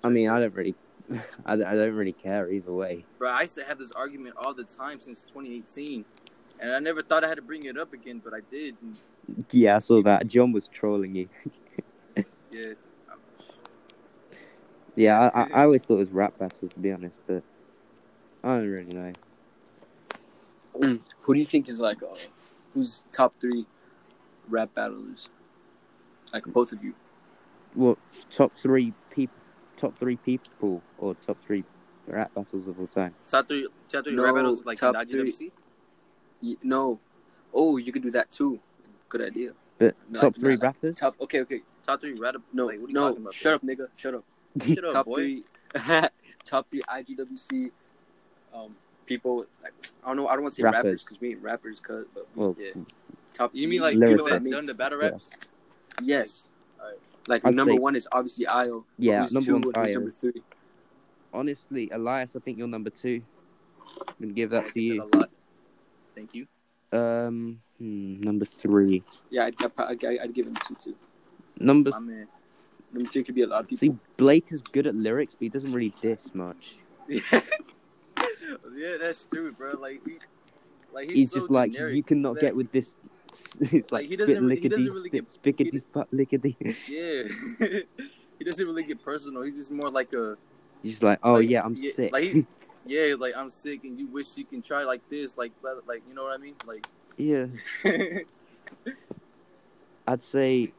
[0.04, 0.76] I mean, I don't really,
[1.46, 3.06] I, I don't really care either way.
[3.18, 6.06] Bro, I used to have this argument all the time since 2018,
[6.60, 8.76] and I never thought I had to bring it up again, but I did.
[8.82, 8.98] And
[9.52, 10.28] Yeah, I saw that.
[10.28, 11.30] John was trolling you.
[12.52, 12.74] yeah,
[14.96, 17.44] Yeah, I, I, I always thought it was rap battles to be honest, but
[18.44, 19.14] I don't really know.
[21.22, 22.16] Who do you think is like, uh,
[22.74, 23.66] who's top three
[24.50, 25.30] rap battlers?
[26.34, 26.94] Like both of you.
[27.74, 27.98] What
[28.32, 29.36] top three people?
[29.78, 31.64] Top three people or top three
[32.08, 33.14] rap battles of all time?
[33.28, 35.52] top three, top three No, rap battles like in top the IGWC.
[36.42, 37.00] Y- No.
[37.54, 38.60] Oh, you could do that too.
[39.10, 39.52] Good idea.
[39.78, 40.98] But Like- top three like rappers?
[40.98, 41.16] Top.
[41.22, 41.62] Okay, okay.
[41.86, 42.36] Top three rap.
[42.54, 43.16] No, like, what are you no.
[43.16, 43.34] about?
[43.34, 43.88] Shut up, nigga.
[43.96, 44.24] Shut up.
[44.66, 45.16] Shut up, top boy.
[45.16, 45.44] three.
[46.46, 47.72] top three IGWC.
[48.54, 48.76] Um,
[49.06, 49.74] people like
[50.04, 50.28] I don't know.
[50.28, 50.84] I don't want to say Rappers.
[50.84, 51.80] rappers because we ain't rappers.
[51.80, 52.72] Cause but we- Well, Yeah.
[53.34, 53.52] top.
[53.54, 54.08] You mean like Lyricists.
[54.18, 55.10] people that done the battle Yeah.
[55.10, 55.30] raps?
[56.02, 56.48] Yes.
[57.28, 58.86] Like I'd number say- one is obviously Io.
[58.98, 59.94] Yeah, number two one's Io.
[59.94, 60.42] number three?
[61.34, 63.22] honestly, Elias, I think you're number two.
[64.08, 65.10] I'm gonna give that to you.
[66.16, 66.48] Thank you.
[66.92, 69.04] Um, hmm, number three.
[69.30, 70.96] Yeah, I'd, I'd, I'd, I'd give him two too.
[71.60, 72.28] Number My man.
[72.94, 73.80] Number three could be a lot of people.
[73.94, 76.78] see, Blake is good at lyrics, but he doesn't really diss much.
[77.08, 77.22] yeah,
[79.00, 79.74] that's true, bro.
[79.74, 80.18] Like, he,
[80.94, 82.96] like he's, He's, so just like, you cannot that- get with this.
[83.60, 86.56] It's like, he doesn't- he doesn't really spit get- spickety, he- spot lickety.
[86.88, 87.24] Yeah,
[88.40, 89.42] he doesn't really get personal.
[89.44, 90.38] He's just more like a
[90.84, 92.14] He's like, oh Like, yeah, I'm yeah, sick.
[92.14, 92.46] like he-
[92.86, 93.06] yeah.
[93.08, 95.52] He's like I'm sick, and you wish you can try like this, like
[95.88, 96.56] like you know what I mean?
[96.66, 96.86] Like
[97.18, 97.48] yeah,
[100.08, 100.72] I'd say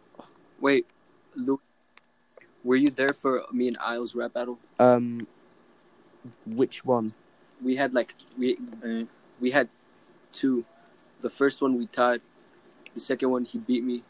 [0.61, 0.87] Wait,
[1.35, 1.63] Luke,
[2.65, 4.59] were you there for me and Isles rap battle?
[4.79, 5.27] um,
[6.47, 7.13] which one?
[7.63, 9.05] We had like we eh,
[9.41, 9.69] we had
[10.33, 10.65] two.
[11.21, 12.21] The first one we tied.
[12.99, 14.03] The second one he beat me.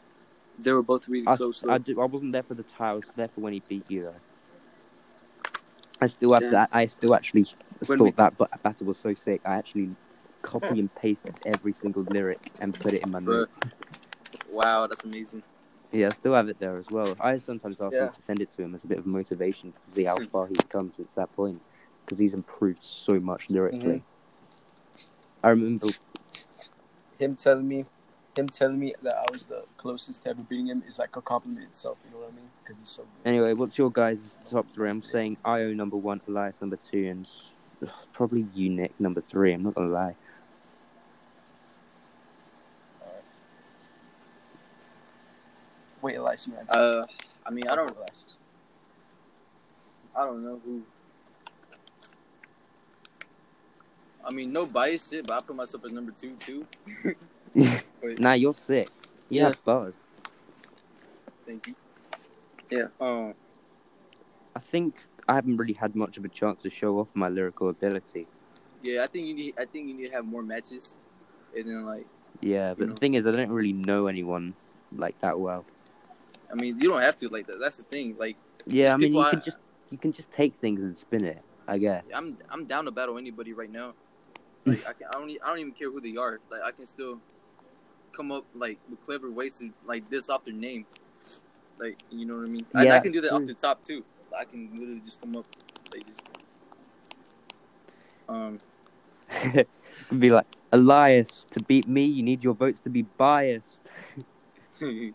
[0.57, 1.63] They were both really I, close.
[1.69, 2.89] I, do, I wasn't there for the tie.
[2.89, 4.15] I was there for when he beat you though.
[6.01, 6.69] I still have that.
[6.71, 7.45] I still actually
[7.85, 9.41] When thought we- that but battle was so sick.
[9.45, 9.91] I actually
[10.41, 13.59] copy and pasted every single lyric and put it in my notes.
[14.51, 15.43] wow, that's amazing.
[15.91, 17.15] Yeah, I still have it there as well.
[17.19, 18.05] I sometimes ask Yeah.
[18.05, 20.23] him to send it to him as a bit of motivation to see how hmm.
[20.23, 21.61] far he's come since that point,
[22.05, 24.01] because he's improved so much lyrically.
[24.01, 25.45] Mm-hmm.
[25.45, 25.87] I remember,
[27.19, 27.85] him telling me,
[28.35, 31.21] him telling me that I was the closest to ever beating him is like a
[31.21, 31.97] compliment itself.
[32.05, 32.49] You know what I mean?
[32.63, 33.29] Because he's so good.
[33.29, 34.89] anyway, what's your guys' top three?
[34.89, 37.27] I'm saying Io number one, Elias number two, and
[38.13, 39.53] probably you, Nick, number three.
[39.53, 40.15] I'm not gonna lie.
[46.01, 46.73] Wait, Elias, you answer.
[46.73, 47.03] Uh,
[47.45, 48.35] I mean, I don't, go last.
[50.15, 50.81] I don't know who.
[54.23, 56.65] I mean, no bias shit, but I put myself as number two too.
[57.55, 58.89] Nah, you're sick.
[59.29, 59.43] You Yeah.
[59.45, 59.93] have bars.
[61.45, 61.75] thank you.
[62.69, 62.87] Yeah.
[63.01, 63.33] Um,
[64.55, 64.95] I think
[65.27, 68.27] I haven't really had much of a chance to show off my lyrical ability.
[68.83, 69.53] yeah, I think you need.
[69.57, 70.95] I think you need to have more matches,
[71.55, 72.05] and then like,
[72.41, 72.93] Yeah, but know.
[72.93, 74.53] the thing is, I don't really know anyone
[74.95, 75.65] like that well.
[76.51, 77.59] I mean, you don't have to like that.
[77.59, 78.15] That's the thing.
[78.17, 78.37] Like,
[78.67, 79.57] Yeah, I mean, you I- can just
[79.91, 81.41] you can just take things and spin it.
[81.67, 82.03] I guess.
[82.13, 83.93] I'm I'm down to battle anybody right now.
[84.65, 86.39] Like, I can, I don't I don't even care who they are.
[86.51, 87.19] Like, I can still
[88.13, 90.85] come up like with clever ways to like this off their name.
[91.79, 92.65] Like, you know what I mean?
[92.75, 94.03] I, I can do that off the top too.
[94.37, 95.45] I can literally just come up
[95.93, 96.27] like just.
[98.27, 98.57] Um.
[100.19, 102.05] Be like Elias to beat me.
[102.05, 103.81] You need your votes to be biased.
[104.79, 105.13] I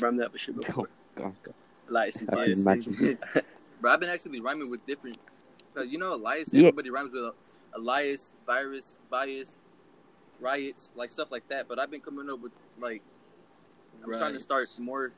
[0.00, 0.88] rhymed that with shit before.
[1.16, 1.54] Oh, God, God.
[1.88, 2.64] Elias, I biased.
[2.64, 5.18] But I've been actually rhyming with different.
[5.76, 6.68] You know Elias, Yeah.
[6.68, 7.32] everybody rhymes with
[7.74, 9.58] Elias, virus, bias,
[10.40, 11.68] riots, like stuff like that.
[11.68, 13.02] But I've been coming up with like,
[14.02, 14.78] I'm trying to start Riots.
[14.78, 15.06] more.
[15.06, 15.12] It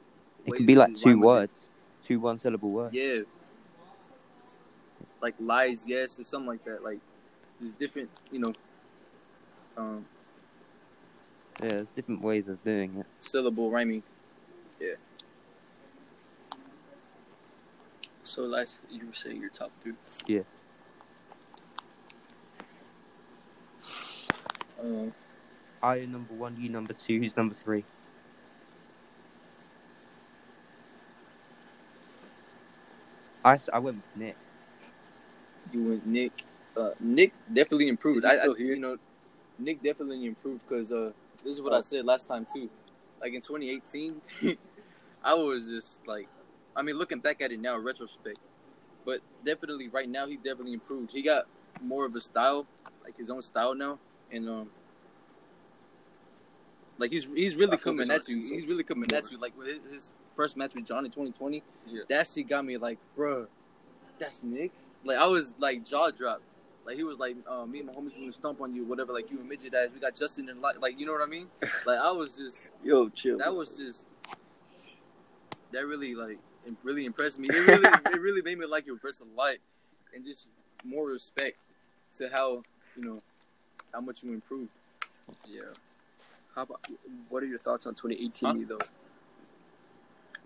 [0.51, 1.27] ways could be like two rhyme with it.
[1.29, 1.59] words,
[2.07, 2.95] two one syllable words.
[2.95, 3.19] Yeah.
[5.21, 6.83] Like lies, yes, or something like that.
[6.85, 7.01] Like
[7.61, 8.53] there's different, you know,
[9.77, 10.05] um,
[11.63, 13.07] Yeah, there's different ways of doing it.
[13.21, 14.03] syllable rhyming.
[14.81, 14.95] Yeah.
[18.25, 19.95] So, Elias, you were saying your top three.
[25.83, 27.19] I am number one, you number two.
[27.21, 27.87] Who's number three?
[33.45, 34.37] I, I went with Nick.
[35.73, 36.45] you went Nick.
[36.77, 38.19] Uh, Nick definitely improved.
[38.19, 38.75] Is he I, still I here?
[38.75, 38.97] you know,
[39.59, 41.13] Nick definitely improved because uh,
[41.45, 41.83] this is what I Oh.
[41.83, 42.71] said last time too.
[43.21, 44.23] Like in 2018,
[45.23, 46.29] I was just like,
[46.77, 48.39] I mean, looking back at it now, retrospect,
[49.05, 51.11] but definitely right now he definitely improved.
[51.13, 51.45] He got
[51.81, 52.67] more of a style,
[53.05, 54.01] like his own style now,
[54.33, 54.71] and um,
[56.99, 58.37] Like he's he's really coming at you.
[58.37, 59.39] He's really coming at you.
[59.39, 62.03] Like with his, first match with John in 2020, Yeah.
[62.11, 63.47] that shit got me like, bruh,
[64.19, 64.71] that's Nick.
[65.05, 66.43] Like I was like jaw dropped.
[66.87, 69.13] Like he was like, uh, me and my homies gonna stomp on you, whatever.
[69.13, 69.89] Like you and midget ass.
[69.95, 71.49] We got Justin and like, like you know what I mean.
[71.87, 73.39] Like I was just Yo, chill.
[73.39, 74.07] that was just
[75.73, 76.39] that really like
[76.83, 77.49] really impressed me.
[77.51, 79.55] It really it really made me like your person a lot,
[80.15, 80.49] and just
[80.85, 81.57] more respect
[82.15, 82.63] to how
[82.97, 83.23] you know
[83.97, 84.73] how much you improved.
[85.49, 85.63] Yeah.
[86.55, 86.81] How about
[87.31, 88.65] what are your thoughts on 2018 Huh?
[88.69, 88.87] though?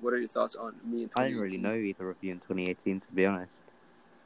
[0.01, 1.19] What are your thoughts on me in 2018?
[1.19, 3.53] I didn't really know either of you in 2018, to be honest.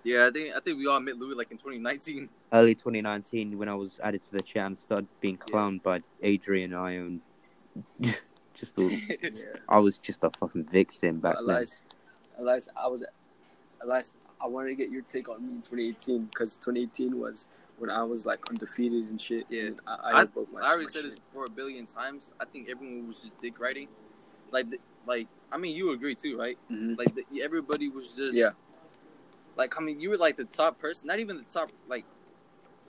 [0.04, 2.28] Yeah, I think I think we all met Louis like in 2019.
[2.52, 6.74] Early 2019, when I was added to the chat and started being clowned by Adrian
[6.74, 7.22] Ion,
[8.04, 8.14] um,
[8.54, 9.08] just all, Yeah.
[9.68, 11.44] I was just a fucking victim back then.
[11.44, 11.82] Elias,
[12.38, 13.02] Elias, I was,
[13.82, 17.48] Elias, I wanted to get your take on me in 2018 because 2018 was
[17.78, 19.46] when I was like undefeated and shit.
[19.48, 19.62] Yeah.
[19.62, 20.60] and I, I, I, broke my.
[20.60, 22.32] I already my said this before a billion times.
[22.40, 23.88] I think everyone was just dick writing.
[24.50, 26.58] Like, the, like I mean, you agree too, right?
[26.70, 26.98] Mhm.
[26.98, 28.50] Like the, everybody was just Yeah.
[29.56, 32.04] Like I mean, you were like the top person, not even the top like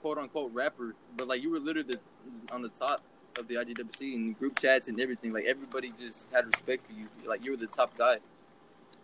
[0.00, 3.02] quote unquote rapper, but like you were literally the, on the top
[3.38, 5.32] of the IGWC and group chats and everything.
[5.32, 7.08] Like everybody just had respect for you.
[7.26, 8.18] Like you were the top guy.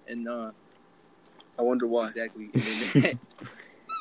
[0.08, 0.50] And uh
[1.58, 2.06] I wonder why.
[2.06, 2.50] exactly.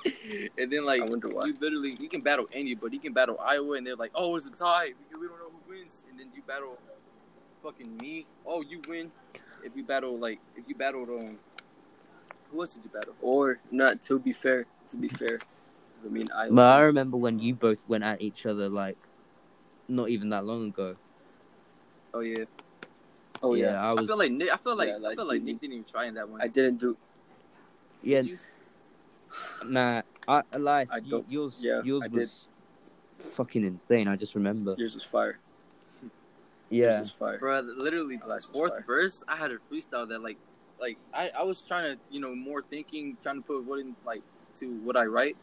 [0.57, 1.45] And then, like I wonder why.
[1.45, 2.95] you literally you can battle anybody.
[2.97, 4.93] You can battle Iowa, and they're like, "Oh, it's a tie.
[5.11, 6.77] We, we don't know who wins." And then you battle
[7.63, 8.25] fucking me.
[8.45, 9.11] Oh, you win.
[9.63, 11.37] If you battle like if you battled um,
[12.51, 13.13] who else did you battle?
[13.21, 14.01] Or not.
[14.03, 15.39] To be fair, to be fair,
[16.05, 16.49] I mean, I.
[16.49, 18.97] But I remember when you both went at each other, like,
[19.87, 20.95] not even that long ago.
[22.13, 22.43] Oh yeah,
[23.41, 24.07] oh yeah, I I, was.
[24.07, 24.49] feel like Nick.
[24.53, 25.41] I feel like Yeah, I feel like.
[25.43, 26.41] Nick didn't even try in that one.
[26.41, 26.97] I didn't do.
[28.03, 28.37] yeah, Did you?
[29.65, 30.01] Nah.
[30.27, 32.19] I, Elias, I you, don't- yours, yeah, yours I did.
[32.19, 32.47] was
[33.33, 34.07] fucking insane.
[34.07, 34.75] I just remember.
[34.77, 35.39] Yours was fire.
[36.69, 37.37] Yours Yeah, was fire.
[37.39, 38.83] Bro, literally Elias fourth fire.
[38.85, 40.37] verse, I had a freestyle that like,
[40.79, 43.95] like I, I was trying to you know more thinking, trying to put what in
[44.05, 44.21] like
[44.55, 45.35] to what I write,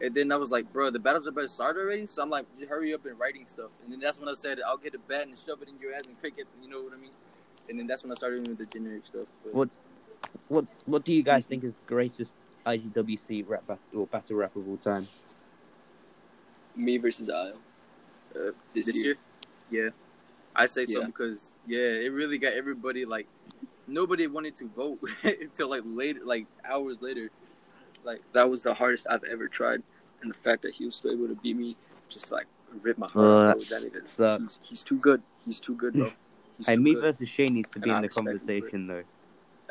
[0.00, 2.30] and then I was like, bro, the battles are about to start already, so I'm
[2.30, 4.94] like, just hurry up and writing stuff, and then that's when I said I'll get
[4.94, 6.96] a bat and shove it in your ass and trick it, you know what I
[6.96, 7.10] mean,
[7.68, 9.28] and then that's when I started with the generic stuff.
[9.44, 9.70] But, What-
[10.48, 12.32] what What do you guys think is greatest
[12.66, 15.06] IGWC rap battle or battle rap of all time?
[16.76, 17.54] Me versus Isle.
[18.34, 19.16] Uh, this, this year.
[19.70, 19.90] year, yeah,
[20.56, 21.06] I say so Yeah.
[21.06, 23.28] because yeah, it really got everybody like,
[23.86, 27.30] nobody wanted to vote until like later, like hours later.
[28.02, 29.82] Like that was the hardest I've ever tried,
[30.20, 31.76] and the fact that he was still able to beat me,
[32.08, 32.46] just like
[32.82, 33.56] ripped my heart.
[33.56, 34.00] Out, that bro.
[34.06, 34.40] Sucks.
[34.42, 35.22] he's, he's too good.
[35.46, 36.10] He's too good, bro.
[36.58, 37.02] He's Hey, me good.
[37.02, 38.46] versus Shane needs to be And I in the respect him for it.
[38.46, 39.02] conversation though.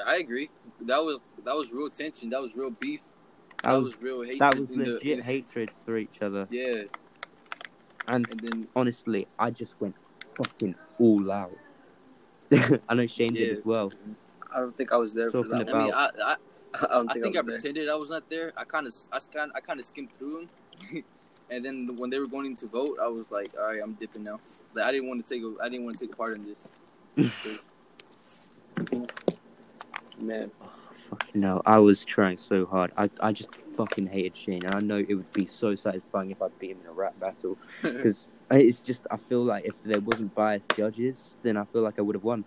[0.06, 0.50] I agree.
[0.82, 2.30] That was that was real tension.
[2.32, 3.02] That was real beef.
[3.64, 4.40] That That, was was, real hatred.
[4.42, 6.48] that was in the- legit in- hatred for each other.
[6.52, 6.84] yeah,
[8.08, 9.96] And and then honestly, I just went
[10.36, 11.58] fucking all out.
[12.90, 13.58] I know Shane did Yeah.
[13.60, 13.92] as well.
[14.54, 15.74] I don't think I was there for Talking that.
[15.74, 15.84] I one.
[15.86, 16.36] mean, I I,
[16.76, 17.58] I don't I think, think I, I was there.
[17.58, 18.52] pretended I was not there.
[18.58, 20.48] I kind of I kind I kind of skimmed through
[20.92, 21.04] them,
[21.50, 24.24] and then when they were going to vote, I was like, all right, I'm dipping
[24.24, 24.40] now.
[24.76, 26.68] Like I didn't want to take a I didn't want to take part in this.
[30.24, 32.92] 'Cause- Man, oh, no, I was trying so hard.
[32.98, 36.42] I, I just fucking hated Shane, and I know it would be so satisfying if
[36.42, 37.58] I beat him in a rap battle.
[37.82, 41.98] Because it's just, I feel like if there wasn't biased judges, then I feel like
[41.98, 42.46] I would have won.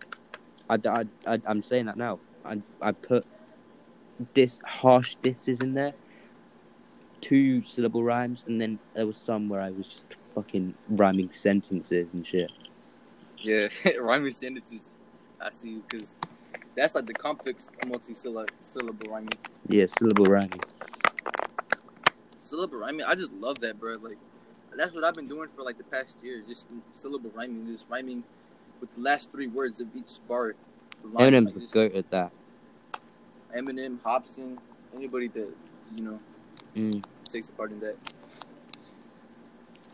[0.70, 2.18] I, I, I, I'm saying that now.
[2.44, 3.24] I, I put
[4.34, 5.94] this harsh disses in there,
[7.20, 10.04] two syllable rhymes, and then there was some where I was just
[10.34, 12.52] fucking rhyming sentences and shit.
[13.38, 13.68] yeah,
[14.00, 14.94] rhyming sentences.
[15.40, 16.16] I see because
[16.76, 19.28] that's like the complex multi-syllable syllable rhyming.
[19.68, 20.60] Yeah, syllable rhyming.
[22.42, 23.04] Syllable rhyming.
[23.04, 23.96] I just love that, bro.
[23.96, 24.18] Like
[24.76, 26.42] that's what I've been doing for like the past year.
[26.46, 28.22] Just syllable rhyming, just rhyming
[28.80, 30.54] with the last three words of each bar.
[31.04, 31.32] line.
[31.32, 32.32] Eminem's Like, the just- goat at that.
[33.54, 34.58] Eminem, Hopsin,
[34.94, 35.48] anybody that
[35.94, 36.20] you know
[36.74, 37.02] Mm.
[37.24, 37.96] takes a part in that.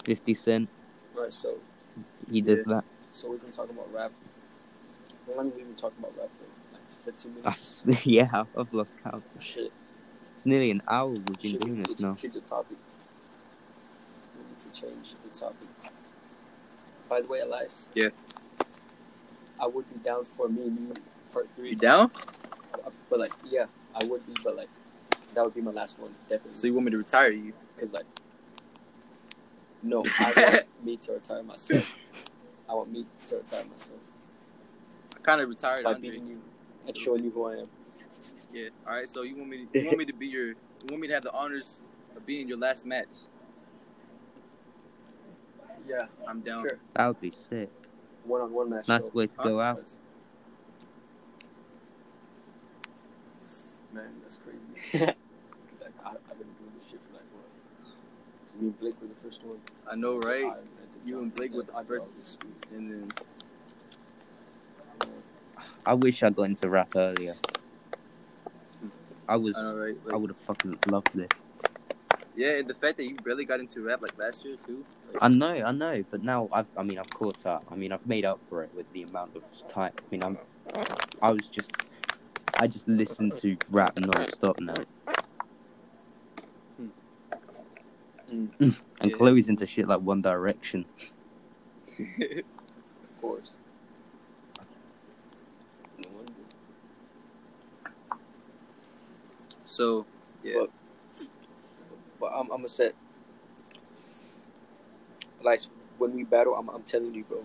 [0.05, 0.69] 50 Cent,
[1.15, 1.33] right?
[1.33, 1.59] So,
[2.31, 2.85] he does that.
[3.11, 4.11] so we can talk about rap.
[5.27, 6.29] How long have we been talking about rap
[7.03, 7.11] for?
[7.11, 7.83] Like 15 minutes.
[7.85, 9.23] That's, yeah, I've- I've lost count.
[9.41, 9.73] Shit.
[10.37, 12.15] It's nearly an hour we've been Shit, doing we this now.
[12.15, 12.77] to change the topic.
[14.37, 15.69] We need to change the topic.
[17.09, 17.89] By the way, Elias.
[17.95, 18.09] Yeah.
[19.61, 20.95] I would be down for me and you
[21.33, 21.71] part three.
[21.71, 22.11] You down?
[23.09, 23.67] But like, yeah,
[24.01, 24.69] I would be, but like,
[25.35, 26.55] that would be my last one, definitely.
[26.55, 27.53] So you want me to retire you?
[27.75, 28.07] Because like,
[29.83, 31.85] no, I want me to retire myself.
[32.69, 33.99] I want me to retire myself
[35.15, 36.11] I kind of retired by Andre.
[36.11, 36.41] beating you
[36.87, 37.67] and showing you who I am.
[38.53, 38.69] Yeah.
[38.87, 39.09] All right.
[39.09, 39.67] So you want me?
[39.73, 40.49] To, you want me to be your?
[40.49, 40.57] You
[40.91, 41.81] want me to have the honors
[42.17, 43.09] of being your last match?
[45.89, 46.63] Yeah, I'm down.
[46.63, 46.79] sure.
[46.95, 47.71] That would be sick.
[48.25, 48.89] one on one match.
[48.89, 49.11] Nice though.
[49.13, 49.97] way to go out.
[53.93, 55.05] Man, that's crazy.
[55.07, 55.17] like,
[56.05, 57.45] I, I've been doing this shit for like what?
[58.49, 59.59] So me and Blake were the first one.
[59.91, 60.45] I know, right?
[60.45, 60.57] I- I
[61.05, 61.89] You and Blake were the I first.
[62.07, 62.55] dropped this week.
[62.73, 63.13] And then
[65.85, 67.35] I wish I got into rap earlier.
[69.29, 69.97] I was, I right?
[70.13, 71.29] I would have fucking loved this.
[72.37, 74.85] yeah, and the fact that you barely got into rap like last year too.
[75.13, 77.65] Like, I know, I know, but now I've, I mean, I've caught up.
[77.71, 79.93] I mean, I've made up for it with the amount of time.
[79.99, 80.39] I mean, I'm,
[81.21, 81.71] I was just,
[82.59, 84.75] I just listened to rap and non-stop now.
[88.33, 88.51] Mm.
[89.03, 89.17] And Yeah.
[89.17, 90.85] Chloe's into shit like One Direction.
[93.05, 93.57] Of course.
[95.99, 96.33] No wonder.
[99.73, 100.05] So
[100.45, 100.71] yeah, But-
[102.21, 102.95] But I'm, I'm gonna set.
[105.43, 105.61] Like
[105.99, 107.43] when we battle, I'm, I'm telling you, bro.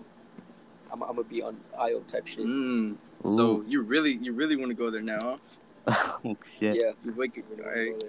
[0.92, 2.44] I'm, I'm gonna be on IO type shit.
[2.46, 2.96] mm,
[3.28, 5.38] so you really, you really want to go there now?
[5.88, 6.18] Huh?
[6.24, 6.76] oh shit!
[6.80, 6.92] Yeah.
[7.04, 8.04] You wake it, We're all right?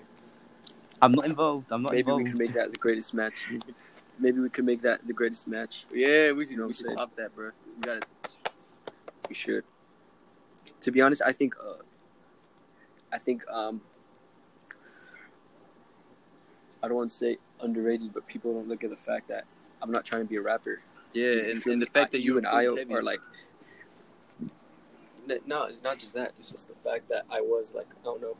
[1.02, 1.72] I'm not involved.
[1.72, 2.24] I'm not Maybe involved.
[2.26, 3.48] Maybe we can make that the greatest match.
[4.20, 5.86] Maybe we can make that the greatest match.
[5.92, 7.52] Yeah, we should, You know we should top that, bro.
[7.78, 8.08] We got to
[9.30, 9.64] We should.
[10.82, 11.56] To be honest, I think.
[11.58, 11.82] Uh,
[13.12, 13.48] I think.
[13.50, 13.82] Um,
[16.82, 19.44] I don't want to say underrated, but people don't look at the fact that
[19.82, 20.82] I'm not trying to be a rapper.
[21.14, 22.94] Yeah, and, and the fact that you and were Io heavy.
[22.94, 23.20] are like.
[25.46, 26.32] No, not just that.
[26.40, 28.36] It's just the fact that I was like, I don't know.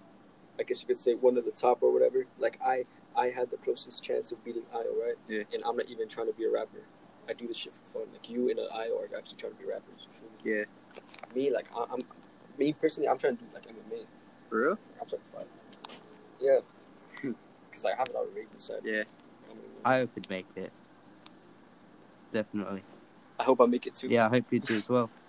[0.60, 2.26] I guess you could say one of the top or whatever.
[2.40, 2.84] Like I,
[3.16, 5.16] I had the closest chance of beating Io, right?
[5.28, 5.44] Yeah.
[5.54, 6.82] And I'm not even trying to be a rapper.
[7.30, 8.12] I do this shit for fun.
[8.12, 10.08] Like you and Io are actually trying to be rappers.
[10.44, 10.52] Me?
[10.52, 10.64] Yeah,
[11.36, 12.04] Me, like I, I'm,
[12.58, 14.06] me personally, I'm trying to do like MMA.
[14.50, 14.80] for real.
[15.00, 15.48] I'm trying to fight.
[16.42, 16.60] Yeah.
[17.80, 18.82] Cause I have a lot of rage inside.
[18.84, 19.04] Yeah,
[19.86, 20.70] I, mean, I could make it.
[22.34, 22.84] Definitely.
[23.40, 24.10] I hope I make it too.
[24.10, 25.10] Yeah, I hope you do as well.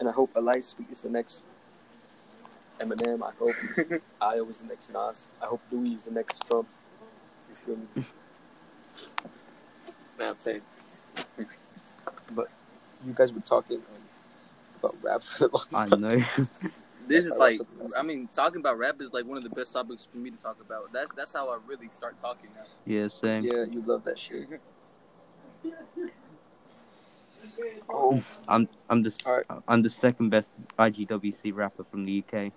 [0.00, 1.42] And I hope Elias is the next
[2.80, 3.20] Eminem.
[3.20, 5.32] I hope Io is the next Nas.
[5.42, 6.68] I hope Louis is the next Trump.
[7.48, 7.86] You feel me?
[10.18, 10.60] Man, I'm saying.
[12.34, 12.46] But
[13.04, 14.02] you guys were talking um,
[14.78, 16.00] about rap for the longest I time.
[16.00, 16.22] know.
[17.08, 17.60] This is like.
[17.96, 20.36] I mean, talking about rap is like one of the best topics for me to
[20.36, 20.92] talk about.
[20.92, 22.64] That's that's how I really start talking now.
[22.84, 23.44] yeah, same.
[23.44, 24.48] Yeah, you love that shit.
[27.88, 29.46] Oh, I'm I'm the Alright.
[29.68, 32.52] I'm the second best IGWC rapper from the UK.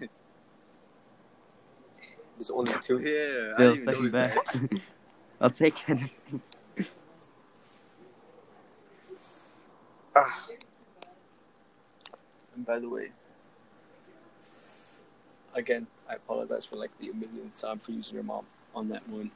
[2.36, 2.98] there's only two.
[2.98, 4.52] Yeah, I Still didn't even second notice best.
[4.52, 4.80] that.
[5.40, 6.42] I'll take anything.
[10.16, 10.45] Ah,
[12.56, 13.10] And by the way,
[15.54, 19.30] again, I apologize for like the millionth time for using your mom on that one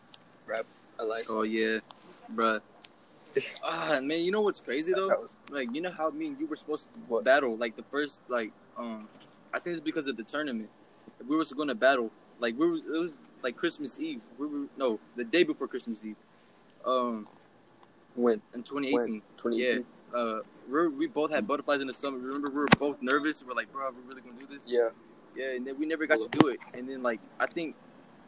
[0.46, 0.64] rap.
[0.98, 1.26] I like.
[1.28, 1.78] oh yeah,
[2.34, 2.60] bruh.
[3.62, 5.08] Ah man, you know what's crazy though?
[5.08, 7.24] Was Like you know how me and you were supposed to What?
[7.24, 9.08] battle like the first like um
[9.54, 10.68] I think it's because of the tournament.
[11.28, 12.10] We were to going to battle
[12.40, 14.20] like we was it was like Christmas Eve.
[14.38, 16.16] We were no the day before Christmas Eve.
[16.84, 17.28] Um,
[18.16, 19.22] when in 2018.
[19.36, 19.86] 2018.
[20.14, 20.40] Uh,
[20.70, 22.20] we we both had butterflies in the stomach.
[22.22, 23.44] Remember, we were both nervous.
[23.44, 24.66] We're like, bro, we're really gonna do this.
[24.68, 24.90] Yeah.
[25.36, 26.58] Yeah, and then we never got to do it.
[26.74, 27.76] And then like I think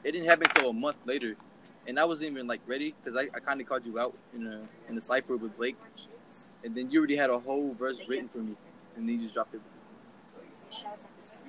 [0.05, 1.37] it didn't happen until a month later,
[1.87, 4.47] and I wasn't even like ready because I, I kind of called you out in
[4.47, 5.77] a in the cipher with Blake,
[6.65, 8.55] and then you already had a whole verse written for me,
[8.97, 9.61] and then you just dropped it.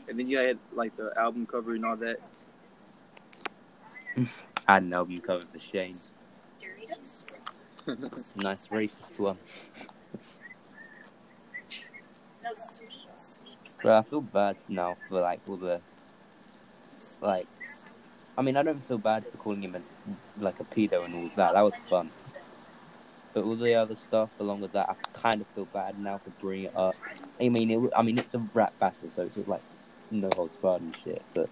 [0.10, 2.20] And then you had like the album cover and all that.
[4.68, 5.60] I had an album cover for
[12.44, 12.52] Shane.
[12.52, 13.58] Nice racist one.
[13.84, 15.82] But I feel bad now for like all the
[17.22, 17.48] like.
[18.38, 19.82] I mean, I don't feel bad for calling him a,
[20.44, 21.54] like a pedo and all that.
[21.54, 22.10] That was fun.
[23.34, 26.32] But all the other stuff along with that, I kind of feel bad now for
[26.42, 26.96] bringing it up.
[27.40, 29.62] I mean, it, I mean, it's a rap battle, so it's just like
[30.12, 31.22] no holds barred and shit.
[31.34, 31.50] But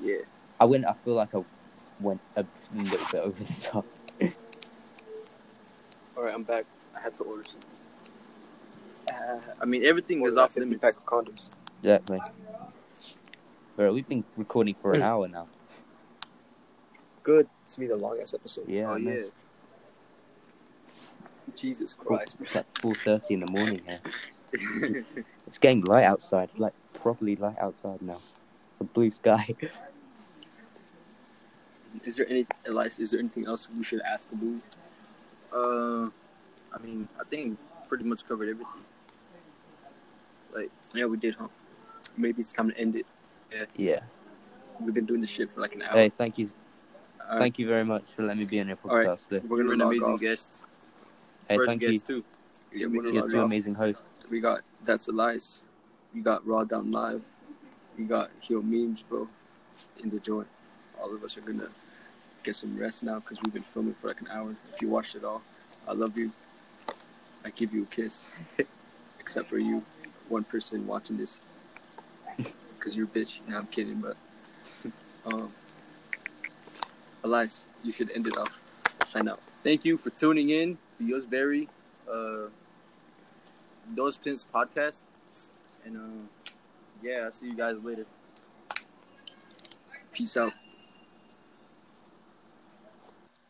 [0.00, 0.16] Yeah.
[0.60, 0.84] I went.
[0.86, 1.42] I feel like I
[2.00, 3.84] went a little bit over the top.
[6.16, 6.64] All right, I'm back.
[6.96, 7.60] I had to order some.
[9.60, 10.80] I mean, everything is ordered a off limits.
[10.80, 11.42] pack of condoms.
[11.80, 12.20] Exactly.
[13.76, 15.46] Bro, we've been recording for an hour now.
[17.22, 17.46] Good.
[17.62, 18.68] It's gonna be the longest episode.
[18.68, 18.90] Yeah.
[18.90, 19.10] Oh I know.
[19.12, 19.22] yeah.
[21.56, 22.36] Jesus Christ.
[22.40, 24.00] It's like four thirty in the morning here.
[25.46, 28.18] It's getting light outside, like properly light outside now.
[28.78, 29.48] The blue sky.
[32.04, 32.98] Is there any, Elias?
[33.00, 34.60] Is there anything else we should ask about?
[35.52, 36.08] uh,
[36.72, 37.58] I mean, I think
[37.88, 38.82] pretty much covered everything.
[40.94, 41.48] Yeah, we did, huh?
[42.16, 43.06] Maybe it's time to end it.
[43.52, 43.64] Yeah.
[43.76, 44.00] Yeah.
[44.80, 45.92] We've been doing this shit for like an hour.
[45.94, 46.48] Hey, thank you,
[47.24, 47.38] All right.
[47.38, 49.06] thank you very much for letting me be on your All right.
[49.08, 49.18] podcast.
[49.28, 49.46] Today.
[49.46, 50.20] We're gonna an amazing off.
[50.20, 50.62] guest.
[51.48, 52.24] Hey, first thank guest too.
[52.72, 53.46] Yeah, We one of just You're our do two off.
[53.46, 54.02] amazing hosts.
[54.30, 55.64] We got That's Elias.
[56.14, 57.22] We got Raw Down Live.
[57.98, 59.28] We got Hero Memes, bro,
[60.02, 60.48] in the joint.
[61.00, 61.68] All of us are gonna
[62.42, 64.54] get some rest now because we've been filming for like an hour.
[64.72, 65.42] If you watched it all,
[65.88, 66.32] I love you.
[67.44, 68.30] I give you a kiss.
[69.20, 69.82] Except for you,
[70.30, 71.40] one person watching this.
[72.36, 73.46] Because you're a bitch.
[73.48, 74.16] No, I'm kidding, but.
[75.26, 75.50] Um,
[77.22, 78.58] Elias, you should end it off.
[79.04, 79.38] Sign out.
[79.62, 81.24] Thank you for tuning in to yours
[82.10, 82.48] uh
[83.94, 85.02] Those Pins podcast.
[85.84, 86.26] And uh
[87.02, 88.06] yeah, I'll see you guys later.
[90.12, 90.52] Peace out.